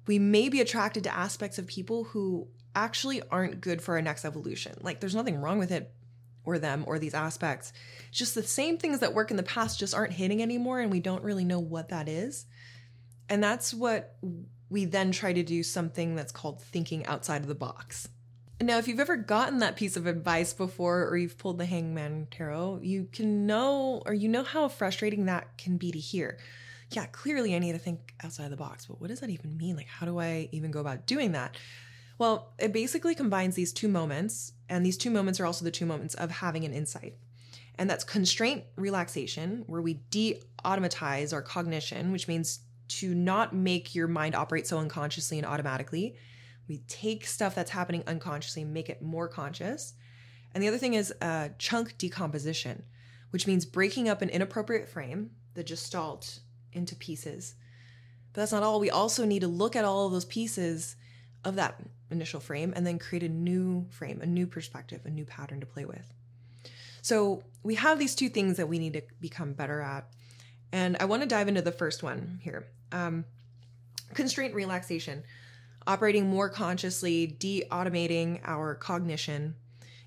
we 0.07 0.19
may 0.19 0.49
be 0.49 0.61
attracted 0.61 1.05
to 1.05 1.15
aspects 1.15 1.59
of 1.59 1.67
people 1.67 2.05
who 2.05 2.49
actually 2.75 3.23
aren't 3.31 3.61
good 3.61 3.83
for 3.83 3.95
our 3.95 4.03
next 4.03 4.25
evolution. 4.25 4.75
Like, 4.81 5.01
there's 5.01 5.15
nothing 5.15 5.41
wrong 5.41 5.59
with 5.59 5.71
it 5.71 5.93
or 6.47 6.59
them 6.59 6.85
or 6.87 6.99
these 6.99 7.15
aspects. 7.15 7.73
It's 8.09 8.19
just 8.19 8.35
the 8.35 8.43
same 8.43 8.79
things 8.79 9.01
that 9.01 9.13
work 9.13 9.31
in 9.31 9.37
the 9.37 9.43
past 9.43 9.79
just 9.79 9.95
aren't 9.95 10.15
hitting 10.15 10.41
anymore, 10.41 10.81
and 10.81 10.91
we 10.91 11.01
don't 11.01 11.23
really 11.23 11.45
know 11.45 11.61
what 11.61 11.91
that 11.91 12.09
is. 12.09 12.47
And 13.29 13.43
that's 13.43 13.75
what 13.75 14.17
we 14.71 14.85
then 14.85 15.13
try 15.13 15.33
to 15.33 15.43
do 15.43 15.63
something 15.63 16.15
that's 16.15 16.33
called 16.33 16.63
thinking 16.63 17.05
outside 17.07 17.43
of 17.43 17.49
the 17.49 17.55
box. 17.55 18.09
Now, 18.61 18.79
if 18.79 18.89
you've 18.89 19.01
ever 19.01 19.17
gotten 19.17 19.59
that 19.59 19.77
piece 19.77 19.97
of 19.97 20.07
advice 20.07 20.55
before 20.55 21.07
or 21.07 21.19
you've 21.19 21.37
pulled 21.37 21.59
the 21.59 21.67
hangman 21.67 22.29
tarot, 22.31 22.81
you 22.83 23.09
can 23.13 23.47
know 23.47 24.03
or 24.07 24.15
you 24.15 24.29
know 24.29 24.45
how 24.45 24.69
frustrating 24.69 25.27
that 25.27 25.59
can 25.59 25.77
be 25.77 25.93
to 25.93 25.99
hear. 25.99 26.39
Yeah, 26.91 27.05
clearly 27.07 27.55
I 27.55 27.59
need 27.59 27.73
to 27.73 27.79
think 27.79 28.15
outside 28.25 28.45
of 28.45 28.51
the 28.51 28.57
box, 28.57 28.87
but 28.87 29.01
what 29.01 29.09
does 29.09 29.21
that 29.21 29.29
even 29.29 29.59
mean? 29.59 29.77
Like, 29.77 29.89
how 29.89 30.07
do 30.07 30.19
I 30.19 30.49
even 30.53 30.71
go 30.71 30.81
about 30.81 31.05
doing 31.05 31.33
that? 31.33 31.57
Well, 32.19 32.55
it 32.59 32.73
basically 32.73 33.15
combines 33.15 33.55
these 33.55 33.73
two 33.73 33.89
moments, 33.89 34.53
and 34.69 34.85
these 34.85 34.97
two 34.97 35.11
moments 35.11 35.39
are 35.39 35.47
also 35.47 35.65
the 35.65 35.71
two 35.71 35.87
moments 35.87 36.15
of 36.15 36.31
having 36.31 36.65
an 36.65 36.73
insight. 36.73 37.15
And 37.79 37.91
that's 37.91 38.05
constraint 38.05 38.65
relaxation, 38.77 39.65
where 39.67 39.83
we 39.83 39.95
de 40.11 40.43
automatize 40.65 41.33
our 41.33 41.43
cognition, 41.43 42.13
which 42.13 42.27
means 42.27 42.61
to 42.89 43.15
not 43.15 43.55
make 43.55 43.95
your 43.95 44.09
mind 44.09 44.35
operate 44.35 44.67
so 44.67 44.79
unconsciously 44.79 45.39
and 45.39 45.47
automatically 45.47 46.17
we 46.69 46.79
take 46.89 47.27
stuff 47.27 47.55
that's 47.55 47.71
happening 47.71 48.03
unconsciously 48.07 48.63
and 48.63 48.75
make 48.75 48.89
it 48.89 49.03
more 49.03 49.29
conscious. 49.29 49.95
And 50.55 50.63
the 50.63 50.69
other 50.69 50.79
thing 50.79 50.95
is 50.95 51.13
uh, 51.21 51.51
chunk 51.59 51.97
decomposition, 51.99 52.83
which 53.31 53.47
means 53.47 53.65
breaking 53.65 54.09
up 54.09 54.23
an 54.23 54.31
inappropriate 54.31 54.89
frame, 54.89 55.31
the 55.55 55.63
gestalt, 55.63 56.41
into 56.73 56.97
pieces. 56.97 57.55
But 58.33 58.43
that's 58.43 58.53
not 58.53 58.63
all. 58.63 58.81
We 58.81 58.91
also 58.91 59.25
need 59.25 59.41
to 59.41 59.49
look 59.49 59.77
at 59.77 59.85
all 59.85 60.07
of 60.07 60.13
those 60.13 60.25
pieces 60.25 60.97
of 61.45 61.55
that 61.57 61.81
initial 62.11 62.41
frame 62.41 62.73
and 62.77 62.87
then 62.87 62.99
create 62.99 63.23
a 63.23 63.29
new 63.29 63.87
frame, 63.91 64.21
a 64.21 64.27
new 64.27 64.47
perspective, 64.47 65.03
a 65.05 65.11
new 65.11 65.25
pattern 65.25 65.61
to 65.61 65.67
play 65.67 65.85
with. 65.85 66.13
So 67.03 67.43
we 67.63 67.77
have 67.77 67.99
these 67.99 68.15
two 68.15 68.29
things 68.29 68.57
that 68.57 68.69
we 68.69 68.79
need 68.79 68.95
to 68.95 69.03
become 69.21 69.53
better 69.53 69.81
at. 69.81 70.09
And 70.73 70.97
I 70.99 71.05
want 71.05 71.23
to 71.23 71.29
dive 71.29 71.49
into 71.49 71.63
the 71.63 71.73
first 71.73 72.03
one 72.03 72.41
here 72.43 72.67
um, 72.93 73.25
constraint 74.15 74.55
relaxation 74.55 75.23
operating 75.87 76.29
more 76.29 76.49
consciously, 76.49 77.27
de 77.27 77.65
automating 77.71 78.41
our 78.45 78.75
cognition. 78.75 79.55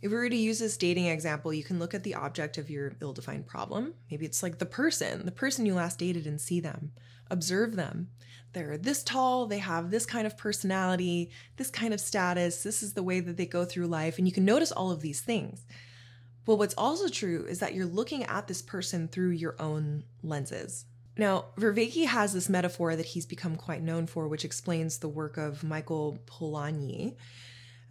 If 0.02 0.12
we 0.12 0.18
were 0.18 0.30
to 0.30 0.36
use 0.36 0.60
this 0.60 0.78
dating 0.78 1.08
example, 1.08 1.54
you 1.54 1.64
can 1.64 1.80
look 1.80 1.94
at 1.94 2.04
the 2.04 2.16
object 2.16 2.58
of 2.58 2.70
your 2.70 2.94
ill 3.02 3.14
defined 3.14 3.48
problem. 3.48 3.94
Maybe 4.10 4.26
it's 4.26 4.44
like 4.44 4.58
the 4.58 4.66
person, 4.66 5.26
the 5.26 5.32
person 5.32 5.66
you 5.66 5.74
last 5.74 6.00
dated, 6.00 6.26
and 6.26 6.40
see 6.40 6.60
them, 6.60 6.92
observe 7.30 7.76
them. 7.76 8.10
They're 8.54 8.78
this 8.78 9.04
tall, 9.04 9.46
they 9.46 9.60
have 9.60 9.92
this 9.92 10.06
kind 10.06 10.26
of 10.26 10.38
personality, 10.38 11.30
this 11.58 11.70
kind 11.70 11.94
of 11.94 12.00
status, 12.00 12.64
this 12.64 12.82
is 12.82 12.94
the 12.94 13.04
way 13.04 13.20
that 13.20 13.38
they 13.38 13.46
go 13.46 13.64
through 13.66 13.88
life, 13.88 14.18
and 14.18 14.28
you 14.28 14.34
can 14.34 14.46
notice 14.46 14.72
all 14.72 14.92
of 14.92 15.02
these 15.02 15.22
things. 15.22 15.66
But 16.46 16.56
what's 16.56 16.74
also 16.76 17.10
true 17.10 17.46
is 17.48 17.60
that 17.60 17.76
you're 17.76 17.86
looking 17.86 18.24
at 18.24 18.48
this 18.48 18.62
person 18.62 19.08
through 19.08 19.32
your 19.32 19.56
own 19.60 20.04
lenses. 20.24 20.86
Now, 21.16 21.46
Vervaeke 21.58 22.06
has 22.06 22.34
this 22.34 22.50
metaphor 22.50 22.96
that 22.96 23.06
he's 23.06 23.26
become 23.26 23.56
quite 23.56 23.84
known 23.84 24.08
for, 24.08 24.28
which 24.28 24.46
explains 24.46 24.98
the 24.98 25.10
work 25.10 25.38
of 25.38 25.64
Michael 25.64 26.18
Polanyi. 26.26 27.18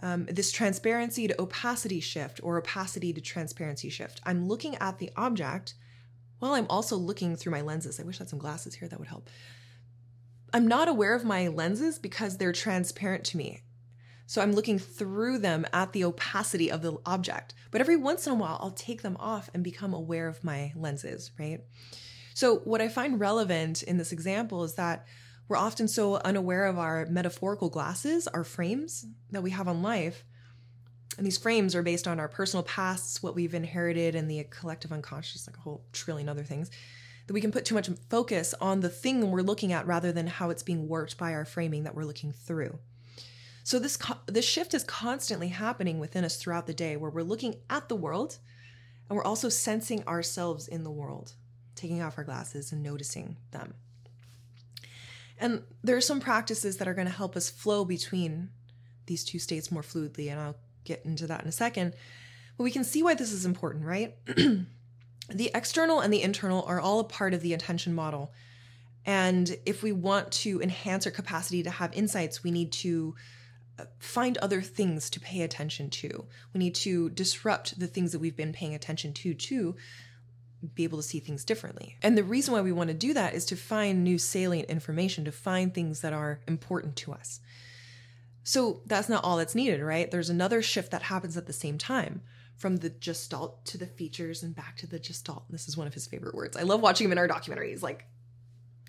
Um, 0.01 0.27
this 0.27 0.51
transparency 0.51 1.29
to 1.29 1.41
opacity 1.41 2.01
shift 2.01 2.41
or 2.43 2.57
opacity 2.57 3.13
to 3.13 3.21
transparency 3.21 3.91
shift. 3.91 4.21
I'm 4.25 4.49
looking 4.49 4.77
at 4.77 4.99
the 4.99 5.11
object 5.17 5.75
while 6.39 6.55
I'm 6.55 6.67
also 6.71 6.97
looking 6.97 7.37
through 7.37 7.53
my 7.53 7.61
lenses. 7.61 8.01
I 8.01 8.05
wish 8.05 8.17
I 8.17 8.25
had 8.25 8.31
some 8.31 8.39
glasses 8.39 8.75
here, 8.75 8.89
that 8.89 8.99
would 8.99 9.09
help. 9.09 9.29
I'm 10.53 10.67
not 10.67 10.89
aware 10.89 11.15
of 11.15 11.25
my 11.25 11.49
lenses 11.49 11.99
because 11.99 12.37
they're 12.37 12.53
transparent 12.53 13.25
to 13.27 13.37
me. 13.37 13.63
So 14.27 14.43
I'm 14.43 14.53
looking 14.53 14.79
through 14.79 15.39
them 15.39 15.67
at 15.73 15.93
the 15.93 16.05
opacity 16.05 16.71
of 16.71 16.83
the 16.83 16.99
object. 17.07 17.55
But 17.71 17.81
every 17.81 17.97
once 17.97 18.27
in 18.27 18.33
a 18.33 18.37
while, 18.37 18.59
I'll 18.61 18.71
take 18.71 19.03
them 19.03 19.17
off 19.19 19.49
and 19.55 19.65
become 19.65 19.95
aware 19.95 20.29
of 20.29 20.45
my 20.45 20.73
lenses, 20.77 21.31
right? 21.39 21.61
So, 22.35 22.59
what 22.59 22.81
I 22.81 22.89
find 22.89 23.19
relevant 23.19 23.83
in 23.83 23.97
this 23.97 24.13
example 24.13 24.65
is 24.65 24.75
that 24.75 25.07
we're 25.49 25.57
often 25.57 25.89
so 25.89 26.17
unaware 26.17 26.67
of 26.67 26.79
our 26.79 27.07
metaphorical 27.07 27.71
glasses, 27.71 28.29
our 28.29 28.45
frames 28.45 29.07
that 29.31 29.43
we 29.43 29.51
have 29.51 29.67
on 29.67 29.83
life. 29.83 30.25
And 31.17 31.27
these 31.27 31.39
frames 31.39 31.75
are 31.75 31.83
based 31.83 32.07
on 32.07 32.21
our 32.21 32.29
personal 32.29 32.63
pasts, 32.63 33.23
what 33.23 33.35
we've 33.35 33.55
inherited, 33.55 34.15
and 34.15 34.31
the 34.31 34.45
collective 34.51 34.93
unconscious, 34.93 35.47
like 35.47 35.57
a 35.57 35.61
whole 35.61 35.85
trillion 35.93 36.29
other 36.29 36.45
things. 36.45 36.71
That 37.29 37.35
we 37.35 37.41
can 37.41 37.53
put 37.53 37.65
too 37.65 37.77
much 37.77 37.89
focus 38.11 38.55
on 38.61 38.81
the 38.81 38.89
thing 38.89 39.31
we're 39.31 39.43
looking 39.43 39.73
at 39.73 39.87
rather 39.87 40.11
than 40.11 40.27
how 40.27 40.51
it's 40.51 40.65
being 40.65 40.89
warped 40.89 41.17
by 41.17 41.33
our 41.35 41.45
framing 41.45 41.85
that 41.85 41.95
we're 41.95 42.05
looking 42.05 42.33
through. 42.33 42.81
So 43.63 43.79
this 43.79 43.97
this 44.27 44.45
shift 44.45 44.75
is 44.75 44.83
constantly 44.83 45.49
happening 45.49 46.01
within 46.01 46.25
us 46.25 46.37
throughout 46.37 46.67
the 46.67 46.75
day, 46.75 46.97
where 46.97 47.11
we're 47.11 47.23
looking 47.23 47.57
at 47.71 47.89
the 47.89 47.95
world, 47.95 48.39
and 49.09 49.17
we're 49.17 49.25
also 49.25 49.49
sensing 49.49 50.07
ourselves 50.09 50.67
in 50.67 50.83
the 50.83 50.91
world 50.91 51.35
taking 51.79 52.03
off 52.03 52.19
our 52.19 52.25
glasses 52.25 52.73
and 52.73 52.83
noticing 52.83 53.37
them. 53.53 53.75
And 55.39 55.63
there 55.85 55.97
are 55.97 56.01
some 56.01 56.21
practices 56.21 56.79
that 56.79 56.89
are 56.89 56.95
going 56.95 57.07
to 57.07 57.13
help 57.13 57.37
us 57.37 57.49
flow 57.49 57.85
between 57.85 58.51
these 59.07 59.25
two 59.25 59.39
states 59.39 59.71
more 59.71 59.83
fluidly, 59.83 60.31
and 60.31 60.41
I'll 60.41 60.57
get 60.85 61.05
into 61.05 61.27
that 61.29 61.43
in 61.43 61.49
a 61.49 61.53
second. 61.53 61.95
But 62.57 62.65
we 62.65 62.73
can 62.73 62.83
see 62.85 63.03
why 63.03 63.15
this 63.15 63.33
is 63.33 63.47
important, 63.47 63.85
right? 63.85 64.17
the 65.29 65.51
external 65.55 66.01
and 66.01 66.13
the 66.13 66.23
internal 66.23 66.65
are 66.67 66.81
all 66.81 67.01
a 67.01 67.05
part 67.05 67.35
of 67.35 67.43
the 67.43 67.53
attention 67.53 67.95
model. 67.95 68.33
And 69.05 69.57
if 69.65 69.83
we 69.83 69.93
want 69.93 70.33
to 70.33 70.61
enhance 70.61 71.07
our 71.07 71.13
capacity 71.13 71.63
to 71.63 71.71
have 71.71 71.93
insights, 71.95 72.43
we 72.43 72.51
need 72.51 72.73
to 72.73 73.15
uh, 73.79 73.85
find 73.99 74.37
other 74.39 74.61
things 74.61 75.09
to 75.11 75.21
pay 75.21 75.43
attention 75.43 75.91
to. 75.91 76.27
We 76.53 76.59
need 76.59 76.75
to 76.77 77.11
disrupt 77.11 77.79
the 77.79 77.87
things 77.87 78.13
that 78.13 78.19
we've 78.19 78.37
been 78.37 78.53
paying 78.53 78.75
attention 78.75 79.13
to 79.15 79.35
to 79.35 79.77
be 80.75 80.85
able 80.85 80.99
to 80.99 81.05
see 81.05 81.21
things 81.21 81.45
differently. 81.45 81.97
And 82.03 82.19
the 82.19 82.25
reason 82.25 82.53
why 82.53 82.61
we 82.63 82.73
want 82.73 82.89
to 82.89 82.95
do 82.95 83.15
that 83.15 83.35
is 83.35 83.45
to 83.47 83.57
find 83.57 84.03
new 84.03 84.19
salient 84.19 84.69
information, 84.69 85.25
to 85.25 85.33
find 85.33 85.73
things 85.73 86.01
that 86.01 86.13
are 86.13 86.41
important 86.49 86.97
to 86.97 87.13
us. 87.13 87.41
So 88.43 88.81
that's 88.87 89.09
not 89.09 89.25
all 89.25 89.37
that's 89.37 89.55
needed, 89.55 89.81
right? 89.81 90.11
There's 90.11 90.31
another 90.31 90.63
shift 90.63 90.91
that 90.91 91.03
happens 91.03 91.37
at 91.37 91.47
the 91.47 91.53
same 91.53 91.79
time 91.79 92.23
from 92.59 92.77
the 92.77 92.91
gestalt 92.91 93.65
to 93.67 93.79
the 93.79 93.87
features 93.87 94.43
and 94.43 94.55
back 94.55 94.77
to 94.77 94.87
the 94.87 94.99
gestalt. 94.99 95.45
This 95.49 95.69
is 95.69 95.77
one 95.77 95.87
of 95.87 95.95
his 95.95 96.07
favorite 96.07 96.35
words. 96.35 96.57
I 96.57 96.63
love 96.63 96.81
watching 96.81 97.07
him 97.07 97.13
in 97.13 97.19
our 97.19 97.29
documentaries. 97.29 97.83
Like, 97.83 98.05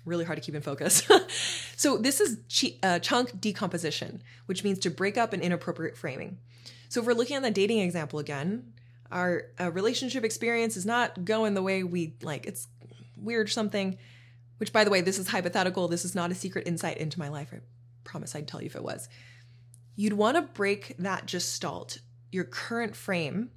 really 0.04 0.24
hard 0.24 0.36
to 0.36 0.42
keep 0.42 0.54
in 0.54 0.62
focus. 0.62 1.08
so, 1.76 1.96
this 1.96 2.20
is 2.20 2.38
ch- 2.48 2.74
uh, 2.82 2.98
chunk 2.98 3.40
decomposition, 3.40 4.22
which 4.46 4.64
means 4.64 4.80
to 4.80 4.90
break 4.90 5.16
up 5.16 5.32
an 5.32 5.40
inappropriate 5.40 5.96
framing. 5.96 6.38
So, 6.88 7.00
if 7.00 7.06
we're 7.06 7.14
looking 7.14 7.36
at 7.36 7.42
the 7.42 7.50
dating 7.50 7.78
example 7.78 8.18
again, 8.18 8.72
our 9.12 9.46
uh, 9.58 9.70
relationship 9.70 10.24
experience 10.24 10.76
is 10.76 10.84
not 10.84 11.24
going 11.24 11.54
the 11.54 11.62
way 11.62 11.84
we 11.84 12.14
like. 12.22 12.46
It's 12.46 12.66
weird 13.16 13.50
something, 13.50 13.98
which, 14.58 14.72
by 14.72 14.82
the 14.82 14.90
way, 14.90 15.00
this 15.00 15.18
is 15.18 15.28
hypothetical. 15.28 15.86
This 15.86 16.04
is 16.04 16.16
not 16.16 16.32
a 16.32 16.34
secret 16.34 16.66
insight 16.66 16.98
into 16.98 17.20
my 17.20 17.28
life. 17.28 17.50
I 17.52 17.60
promise 18.02 18.34
I'd 18.34 18.48
tell 18.48 18.60
you 18.60 18.66
if 18.66 18.76
it 18.76 18.82
was. 18.82 19.08
You'd 19.94 20.14
want 20.14 20.36
to 20.36 20.42
break 20.42 20.96
that 20.98 21.26
gestalt, 21.26 21.98
your 22.32 22.44
current 22.44 22.96
frame, 22.96 23.50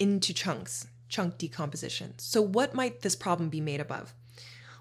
into 0.00 0.34
chunks, 0.34 0.88
chunk 1.08 1.38
decomposition. 1.38 2.18
So, 2.18 2.42
what 2.42 2.74
might 2.74 3.02
this 3.02 3.14
problem 3.14 3.48
be 3.50 3.60
made 3.60 3.80
up 3.80 3.92
of? 3.92 4.12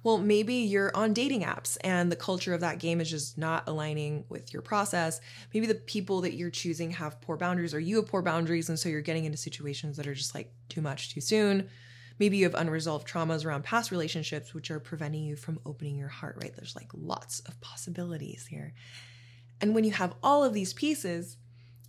Well, 0.03 0.17
maybe 0.17 0.55
you're 0.55 0.95
on 0.95 1.13
dating 1.13 1.41
apps 1.41 1.77
and 1.81 2.11
the 2.11 2.15
culture 2.15 2.53
of 2.53 2.61
that 2.61 2.79
game 2.79 3.01
is 3.01 3.09
just 3.09 3.37
not 3.37 3.67
aligning 3.67 4.23
with 4.29 4.53
your 4.53 4.61
process. 4.61 5.19
Maybe 5.53 5.67
the 5.67 5.75
people 5.75 6.21
that 6.21 6.35
you're 6.35 6.49
choosing 6.49 6.91
have 6.91 7.19
poor 7.19 7.35
boundaries 7.35 7.73
or 7.73 7.79
you 7.79 7.97
have 7.97 8.07
poor 8.07 8.21
boundaries. 8.21 8.69
And 8.69 8.79
so 8.79 8.87
you're 8.87 9.01
getting 9.01 9.25
into 9.25 9.37
situations 9.37 9.97
that 9.97 10.07
are 10.07 10.13
just 10.13 10.33
like 10.33 10.53
too 10.69 10.81
much 10.81 11.13
too 11.13 11.19
soon. 11.21 11.69
Maybe 12.17 12.37
you 12.37 12.45
have 12.45 12.55
unresolved 12.55 13.07
traumas 13.07 13.45
around 13.45 13.63
past 13.63 13.91
relationships, 13.91 14.53
which 14.53 14.71
are 14.71 14.79
preventing 14.79 15.23
you 15.23 15.35
from 15.35 15.59
opening 15.65 15.97
your 15.97 16.09
heart, 16.09 16.37
right? 16.41 16.53
There's 16.55 16.75
like 16.75 16.89
lots 16.93 17.41
of 17.41 17.59
possibilities 17.61 18.47
here. 18.47 18.73
And 19.61 19.75
when 19.75 19.83
you 19.83 19.91
have 19.91 20.15
all 20.23 20.43
of 20.43 20.53
these 20.53 20.73
pieces, 20.73 21.37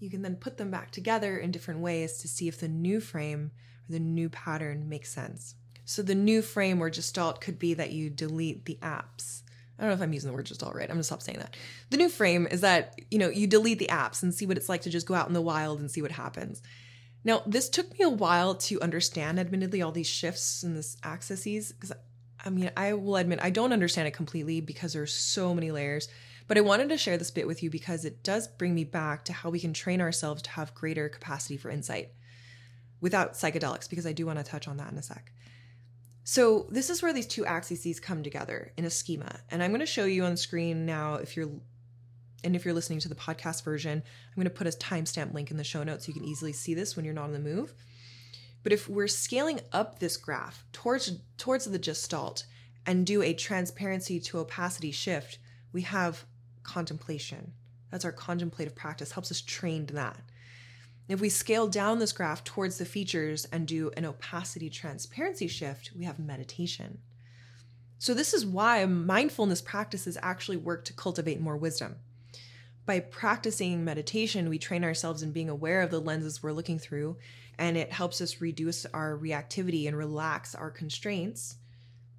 you 0.01 0.11
can 0.11 0.23
then 0.23 0.35
put 0.37 0.57
them 0.57 0.71
back 0.71 0.91
together 0.91 1.39
in 1.39 1.53
different 1.53 1.81
ways 1.81 2.19
to 2.19 2.29
see 2.29 2.49
if 2.49 2.59
the 2.59 2.69
new 2.69 3.01
frame 3.01 3.53
or 3.89 3.93
the 3.93 4.01
new 4.01 4.29
pattern 4.29 4.89
makes 4.89 5.13
sense. 5.13 5.55
So 5.85 6.03
the 6.03 6.15
new 6.15 6.43
frame 6.43 6.81
or 6.81 6.91
gestalt 6.91 7.41
could 7.41 7.59
be 7.59 7.75
that 7.75 7.93
you 7.93 8.11
delete 8.11 8.65
the 8.65 8.79
apps. 8.83 9.43
I 9.79 9.83
don't 9.83 9.91
know 9.91 9.95
if 9.95 10.03
I'm 10.03 10.13
using 10.13 10.31
the 10.31 10.37
word 10.37 10.47
gestalt 10.47 10.75
right. 10.75 10.89
I'm 10.89 10.97
gonna 10.97 11.05
stop 11.05 11.23
saying 11.23 11.39
that. 11.39 11.57
The 11.91 11.97
new 11.97 12.09
frame 12.09 12.47
is 12.51 12.61
that, 12.63 13.01
you 13.11 13.19
know, 13.19 13.29
you 13.29 13.47
delete 13.47 13.79
the 13.79 13.89
apps 13.91 14.23
and 14.23 14.35
see 14.35 14.47
what 14.47 14.57
it's 14.57 14.69
like 14.69 14.83
to 14.83 14.91
just 14.91 15.07
go 15.07 15.15
out 15.15 15.29
in 15.29 15.35
the 15.35 15.41
wild 15.41 15.81
and 15.81 15.91
see 15.91 16.03
what 16.03 16.13
happens. 16.13 16.63
Now, 17.23 17.43
this 17.47 17.69
took 17.69 17.99
me 17.99 18.05
a 18.05 18.09
while 18.09 18.55
to 18.55 18.81
understand, 18.81 19.39
admittedly, 19.39 19.83
all 19.83 19.93
these 19.93 20.07
shifts 20.07 20.63
and 20.63 20.77
this 20.77 20.97
axes, 21.03 21.73
because 21.73 21.93
I 22.45 22.51
mean, 22.51 22.71
I 22.77 22.95
will 22.95 23.17
admit 23.17 23.41
I 23.43 23.51
don't 23.51 23.73
understand 23.73 24.09
it 24.09 24.13
completely 24.13 24.61
because 24.61 24.93
there's 24.93 25.13
so 25.13 25.55
many 25.55 25.71
layers. 25.71 26.09
But 26.49 26.59
I 26.59 26.63
wanted 26.63 26.89
to 26.89 26.99
share 26.99 27.17
this 27.17 27.31
bit 27.31 27.47
with 27.47 27.63
you 27.63 27.71
because 27.71 28.05
it 28.05 28.25
does 28.25 28.49
bring 28.49 28.75
me 28.75 28.83
back 28.83 29.25
to 29.27 29.33
how 29.33 29.51
we 29.51 29.61
can 29.61 29.73
train 29.73 30.01
ourselves 30.01 30.43
to 30.43 30.51
have 30.51 30.75
greater 30.75 31.09
capacity 31.09 31.57
for 31.57 31.71
insight 31.71 32.09
without 33.01 33.35
psychedelics, 33.35 33.89
because 33.89 34.05
I 34.05 34.13
do 34.13 34.27
want 34.27 34.39
to 34.39 34.45
touch 34.45 34.67
on 34.67 34.77
that 34.79 34.91
in 34.91 34.99
a 34.99 35.03
sec. 35.03 35.33
So 36.25 36.67
this 36.71 36.91
is 36.91 37.03
where 37.03 37.13
these 37.13 37.27
two 37.27 37.47
axes 37.47 38.01
come 38.01 38.23
together 38.23 38.73
in 38.77 38.85
a 38.85 38.91
schema. 38.91 39.41
And 39.51 39.63
I'm 39.63 39.71
going 39.71 39.81
to 39.81 39.87
show 39.87 40.05
you 40.07 40.25
on 40.25 40.37
screen 40.37 40.87
now 40.87 41.15
if 41.15 41.37
you're 41.37 41.51
and 42.43 42.57
if 42.57 42.65
you're 42.65 42.75
listening 42.75 43.01
to 43.01 43.09
the 43.09 43.15
podcast 43.15 43.65
version, 43.65 44.03
I'm 44.03 44.35
going 44.35 44.45
to 44.45 44.51
put 44.51 44.67
a 44.67 44.71
timestamp 44.71 45.35
link 45.35 45.51
in 45.51 45.57
the 45.57 45.65
show 45.65 45.83
notes 45.83 46.07
so 46.07 46.09
you 46.09 46.15
can 46.15 46.25
easily 46.25 46.53
see 46.53 46.73
this 46.73 46.97
when 46.97 47.05
you're 47.05 47.15
not 47.15 47.25
on 47.25 47.33
the 47.33 47.39
move. 47.39 47.75
But 48.63 48.73
if 48.73 48.89
we're 48.89 49.09
scaling 49.09 49.61
up 49.73 49.99
this 49.99 50.17
graph 50.17 50.65
towards 50.73 51.19
towards 51.39 51.65
the 51.65 51.79
gestalt 51.79 52.45
and 52.87 53.07
do 53.07 53.23
a 53.23 53.33
transparency 53.33 54.21
to 54.21 54.39
opacity 54.39 54.91
shift, 54.91 55.39
we 55.73 55.83
have 55.83 56.25
contemplation. 56.63 57.53
That's 57.91 58.05
our 58.05 58.13
contemplative 58.13 58.75
practice, 58.75 59.13
helps 59.13 59.31
us 59.31 59.41
train 59.41 59.87
that. 59.87 60.21
If 61.09 61.21
we 61.21 61.29
scale 61.29 61.67
down 61.67 61.99
this 61.99 62.13
graph 62.13 62.45
towards 62.45 62.79
the 62.79 62.85
features 62.85 63.45
and 63.47 63.67
do 63.67 63.91
an 63.97 64.05
opacity 64.05 64.71
transparency 64.71 65.49
shift, 65.49 65.91
we 65.97 66.05
have 66.05 66.21
meditation. 66.21 66.99
So, 67.99 68.15
this 68.15 68.33
is 68.33 68.47
why 68.47 68.85
mindfulness 68.87 69.61
practices 69.61 70.17
actually 70.23 70.57
work 70.57 70.85
to 70.85 70.93
cultivate 70.93 71.41
more 71.41 71.57
wisdom. 71.57 71.97
By 72.87 73.01
practicing 73.01 73.85
meditation, 73.85 74.49
we 74.49 74.59
train 74.59 74.85
ourselves 74.85 75.23
in 75.23 75.33
being 75.33 75.51
aware 75.51 75.83
of 75.83 75.91
the 75.91 76.01
lenses 76.01 76.43
we're 76.43 76.53
looking 76.53 76.79
through, 76.79 77.17
and 77.61 77.77
it 77.77 77.93
helps 77.93 78.23
us 78.23 78.41
reduce 78.41 78.87
our 78.87 79.17
reactivity 79.17 79.87
and 79.87 79.95
relax 79.97 80.55
our 80.55 80.71
constraints. 80.71 81.57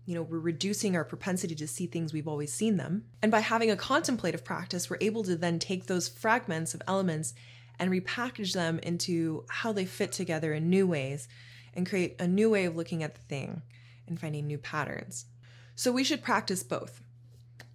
You 0.05 0.13
know, 0.13 0.21
we're 0.21 0.37
reducing 0.37 0.95
our 0.95 1.03
propensity 1.03 1.55
to 1.55 1.67
see 1.67 1.87
things 1.87 2.13
we've 2.13 2.27
always 2.27 2.53
seen 2.53 2.77
them. 2.77 3.05
And 3.23 3.31
by 3.31 3.39
having 3.39 3.71
a 3.71 3.75
contemplative 3.75 4.45
practice, 4.45 4.87
we're 4.87 4.99
able 5.01 5.23
to 5.23 5.35
then 5.35 5.57
take 5.57 5.87
those 5.87 6.07
fragments 6.07 6.75
of 6.75 6.83
elements 6.87 7.33
and 7.79 7.89
repackage 7.89 8.53
them 8.53 8.77
into 8.83 9.43
how 9.49 9.73
they 9.73 9.83
fit 9.83 10.11
together 10.11 10.53
in 10.53 10.69
new 10.69 10.85
ways 10.85 11.27
and 11.73 11.89
create 11.89 12.21
a 12.21 12.27
new 12.27 12.51
way 12.51 12.65
of 12.65 12.75
looking 12.75 13.01
at 13.01 13.15
the 13.15 13.21
thing 13.21 13.63
and 14.07 14.19
finding 14.19 14.45
new 14.45 14.59
patterns. 14.59 15.25
So 15.73 15.91
we 15.91 16.03
should 16.03 16.21
practice 16.21 16.61
both. 16.61 17.01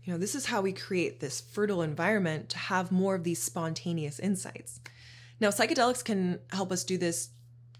You 0.05 0.13
know, 0.13 0.19
this 0.21 0.37
is 0.37 0.47
how 0.47 0.61
we 0.61 0.73
create 0.73 1.19
this 1.19 1.41
fertile 1.41 1.83
environment 1.83 2.49
to 2.51 2.59
have 2.59 2.93
more 2.93 3.17
of 3.17 3.25
these 3.25 3.43
spontaneous 3.43 4.21
insights. 4.21 4.79
Now, 5.41 5.49
psychedelics 5.49 6.05
can 6.05 6.39
help 6.53 6.71
us 6.71 6.85
do 6.85 6.97
this 6.97 7.31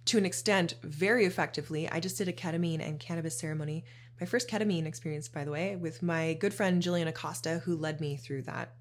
to 0.07 0.19
an 0.19 0.25
extent 0.25 0.75
very 0.83 1.25
effectively. 1.25 1.89
I 1.89 2.01
just 2.01 2.19
did 2.19 2.29
a 2.29 2.33
ketamine 2.33 2.87
and 2.87 2.99
cannabis 2.99 3.39
ceremony, 3.39 3.85
my 4.21 4.27
first 4.27 4.49
ketamine 4.49 4.87
experience, 4.87 5.29
by 5.29 5.45
the 5.45 5.51
way, 5.51 5.77
with 5.77 6.03
my 6.03 6.35
good 6.35 6.55
friend 6.55 6.83
Jillian 6.83 7.09
Acosta, 7.09 7.59
who 7.65 7.77
led 7.77 8.01
me 8.01 8.17
through 8.17 8.43
that 8.43 8.75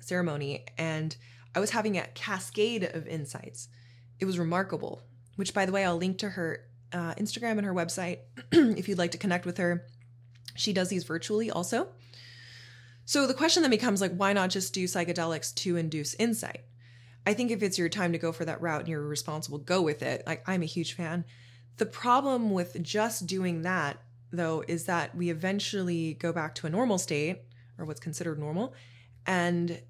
ceremony. 0.00 0.66
And 0.76 1.16
I 1.54 1.60
was 1.60 1.70
having 1.70 1.96
a 1.96 2.06
cascade 2.08 2.84
of 2.84 3.06
insights. 3.08 3.68
It 4.20 4.24
was 4.24 4.38
remarkable, 4.38 5.02
which, 5.36 5.54
by 5.54 5.66
the 5.66 5.72
way, 5.72 5.84
I'll 5.84 5.96
link 5.96 6.18
to 6.18 6.30
her 6.30 6.64
uh, 6.92 7.14
Instagram 7.14 7.58
and 7.58 7.64
her 7.64 7.74
website 7.74 8.18
if 8.52 8.88
you'd 8.88 8.98
like 8.98 9.12
to 9.12 9.18
connect 9.18 9.46
with 9.46 9.58
her. 9.58 9.86
She 10.54 10.72
does 10.72 10.88
these 10.88 11.04
virtually 11.04 11.50
also. 11.50 11.88
So 13.04 13.26
the 13.26 13.34
question 13.34 13.62
then 13.62 13.70
becomes 13.70 14.00
like, 14.00 14.14
why 14.14 14.32
not 14.32 14.50
just 14.50 14.74
do 14.74 14.84
psychedelics 14.84 15.54
to 15.56 15.76
induce 15.76 16.14
insight? 16.14 16.62
I 17.28 17.34
think 17.34 17.50
if 17.50 17.62
it's 17.62 17.78
your 17.78 17.90
time 17.90 18.12
to 18.12 18.18
go 18.18 18.32
for 18.32 18.46
that 18.46 18.62
route 18.62 18.80
and 18.80 18.88
you're 18.88 19.02
responsible, 19.02 19.58
go 19.58 19.82
with 19.82 20.00
it. 20.00 20.22
Like, 20.26 20.42
I'm 20.48 20.62
a 20.62 20.66
huge 20.66 20.94
fan. 20.94 21.26
The 21.76 21.84
problem 21.84 22.52
with 22.52 22.82
just 22.82 23.26
doing 23.26 23.60
that, 23.62 24.00
though, 24.32 24.64
is 24.66 24.86
that 24.86 25.14
we 25.14 25.28
eventually 25.28 26.14
go 26.14 26.32
back 26.32 26.54
to 26.54 26.66
a 26.66 26.70
normal 26.70 26.96
state 26.96 27.42
or 27.76 27.84
what's 27.84 28.00
considered 28.00 28.38
normal. 28.38 28.72
And 29.26 29.82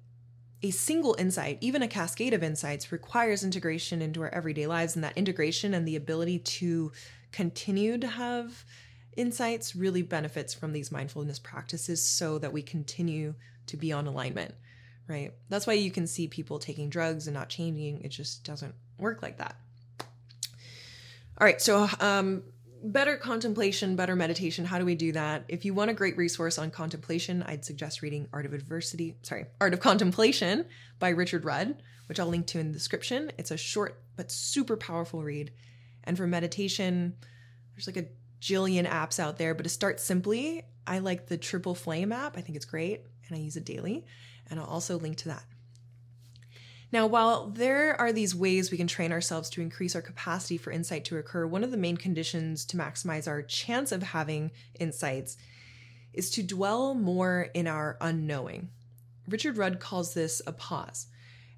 a 0.61 0.71
single 0.71 1.15
insight, 1.17 1.59
even 1.61 1.81
a 1.81 1.87
cascade 1.87 2.33
of 2.33 2.43
insights, 2.43 2.91
requires 2.91 3.45
integration 3.45 4.01
into 4.01 4.21
our 4.21 4.33
everyday 4.33 4.67
lives. 4.67 4.95
And 4.95 5.03
that 5.05 5.17
integration 5.17 5.73
and 5.73 5.87
the 5.87 5.95
ability 5.95 6.39
to 6.39 6.91
continue 7.31 7.97
to 7.99 8.07
have 8.07 8.65
insights 9.15 9.77
really 9.77 10.01
benefits 10.01 10.53
from 10.53 10.73
these 10.73 10.91
mindfulness 10.91 11.39
practices 11.39 12.05
so 12.05 12.37
that 12.39 12.51
we 12.51 12.61
continue 12.61 13.33
to 13.67 13.77
be 13.77 13.93
on 13.93 14.07
alignment, 14.07 14.55
right? 15.09 15.33
That's 15.49 15.67
why 15.67 15.73
you 15.73 15.91
can 15.91 16.07
see 16.07 16.27
people 16.27 16.59
taking 16.59 16.89
drugs 16.89 17.27
and 17.27 17.33
not 17.33 17.49
changing. 17.49 18.01
It 18.01 18.09
just 18.09 18.43
doesn't 18.43 18.75
work 18.97 19.21
like 19.21 19.37
that. 19.37 19.55
All 21.39 21.45
right, 21.45 21.61
so 21.61 21.89
um, 21.99 22.43
better 22.83 23.17
contemplation, 23.17 23.95
better 23.95 24.15
meditation. 24.15 24.65
How 24.65 24.77
do 24.77 24.85
we 24.85 24.95
do 24.95 25.11
that? 25.13 25.45
If 25.47 25.65
you 25.65 25.73
want 25.73 25.89
a 25.89 25.93
great 25.93 26.17
resource 26.17 26.57
on 26.57 26.69
contemplation, 26.69 27.43
I'd 27.43 27.65
suggest 27.65 28.01
reading 28.01 28.27
Art 28.31 28.45
of 28.45 28.53
Adversity, 28.53 29.15
sorry, 29.23 29.45
Art 29.59 29.73
of 29.73 29.79
Contemplation 29.79 30.65
by 30.99 31.09
Richard 31.09 31.45
Rudd, 31.45 31.81
which 32.07 32.19
I'll 32.19 32.27
link 32.27 32.47
to 32.47 32.59
in 32.59 32.67
the 32.67 32.73
description. 32.73 33.31
It's 33.37 33.51
a 33.51 33.57
short 33.57 34.01
but 34.15 34.31
super 34.31 34.77
powerful 34.77 35.23
read. 35.23 35.51
And 36.03 36.17
for 36.17 36.27
meditation, 36.27 37.15
there's 37.73 37.87
like 37.87 37.97
a 37.97 38.09
jillion 38.41 38.87
apps 38.87 39.19
out 39.19 39.37
there, 39.37 39.53
but 39.53 39.63
to 39.63 39.69
start 39.69 39.99
simply, 39.99 40.63
I 40.85 40.99
like 40.99 41.27
the 41.27 41.37
Triple 41.37 41.75
Flame 41.75 42.11
app. 42.11 42.37
I 42.37 42.41
think 42.41 42.55
it's 42.55 42.65
great 42.65 43.03
and 43.27 43.37
I 43.37 43.41
use 43.41 43.55
it 43.55 43.65
daily. 43.65 44.05
And 44.49 44.59
I'll 44.59 44.65
also 44.65 44.97
link 44.97 45.17
to 45.17 45.29
that. 45.29 45.43
Now, 46.91 47.05
while 47.05 47.47
there 47.47 47.99
are 48.01 48.11
these 48.11 48.35
ways 48.35 48.71
we 48.71 48.77
can 48.77 48.87
train 48.87 49.11
ourselves 49.11 49.49
to 49.51 49.61
increase 49.61 49.95
our 49.95 50.01
capacity 50.01 50.57
for 50.57 50.71
insight 50.71 51.05
to 51.05 51.17
occur, 51.17 51.45
one 51.45 51.63
of 51.63 51.69
the 51.69 51.77
main 51.77 51.97
conditions 51.97 52.65
to 52.65 52.77
maximize 52.77 53.27
our 53.27 53.43
chance 53.43 53.91
of 53.91 54.01
having 54.01 54.51
insights 54.79 55.37
is 56.13 56.31
to 56.31 56.43
dwell 56.43 56.95
more 56.95 57.49
in 57.53 57.67
our 57.67 57.97
unknowing. 58.01 58.69
Richard 59.27 59.57
Rudd 59.57 59.79
calls 59.79 60.15
this 60.15 60.41
a 60.47 60.51
pause, 60.51 61.07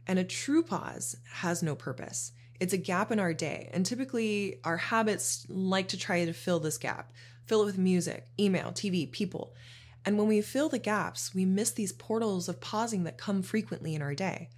and 0.06 0.20
a 0.20 0.26
true 0.26 0.64
pause 0.64 1.16
has 1.32 1.64
no 1.64 1.76
purpose. 1.76 2.34
It's 2.60 2.74
a 2.74 2.78
gap 2.78 3.10
in 3.10 3.20
our 3.20 3.34
day, 3.34 3.70
and 3.74 3.86
typically 3.86 4.60
our 4.66 4.78
habits 4.78 5.46
like 5.50 5.88
to 5.90 5.98
try 5.98 6.26
to 6.26 6.34
fill 6.34 6.60
this 6.60 6.78
gap, 6.78 7.14
fill 7.46 7.62
it 7.62 7.66
with 7.66 7.78
music, 7.78 8.28
email, 8.38 8.72
TV, 8.72 9.10
people. 9.10 9.56
And 10.06 10.18
when 10.18 10.28
we 10.28 10.42
fill 10.42 10.70
the 10.70 10.80
gaps, 10.80 11.34
we 11.34 11.46
miss 11.46 11.72
these 11.72 11.92
portals 11.92 12.50
of 12.50 12.60
pausing 12.60 13.04
that 13.04 13.18
come 13.18 13.44
frequently 13.44 13.94
in 13.94 14.02
our 14.02 14.16
day. 14.16 14.50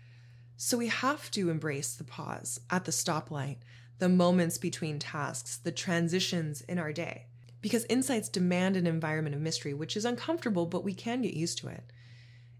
So 0.55 0.77
we 0.77 0.87
have 0.87 1.29
to 1.31 1.49
embrace 1.49 1.93
the 1.93 2.05
pause 2.05 2.61
at 2.69 2.85
the 2.85 2.91
stoplight, 2.91 3.57
the 3.99 4.07
moments 4.07 4.57
between 4.57 4.99
tasks, 4.99 5.57
the 5.57 5.71
transitions 5.71 6.61
in 6.61 6.79
our 6.79 6.93
day. 6.93 7.25
Because 7.61 7.85
insights 7.85 8.29
demand 8.29 8.77
an 8.77 8.87
environment 8.87 9.35
of 9.35 9.41
mystery, 9.41 9.73
which 9.73 9.97
is 9.97 10.05
uncomfortable, 10.05 10.65
but 10.65 10.83
we 10.83 10.93
can 10.93 11.21
get 11.21 11.33
used 11.33 11.57
to 11.59 11.67
it. 11.67 11.83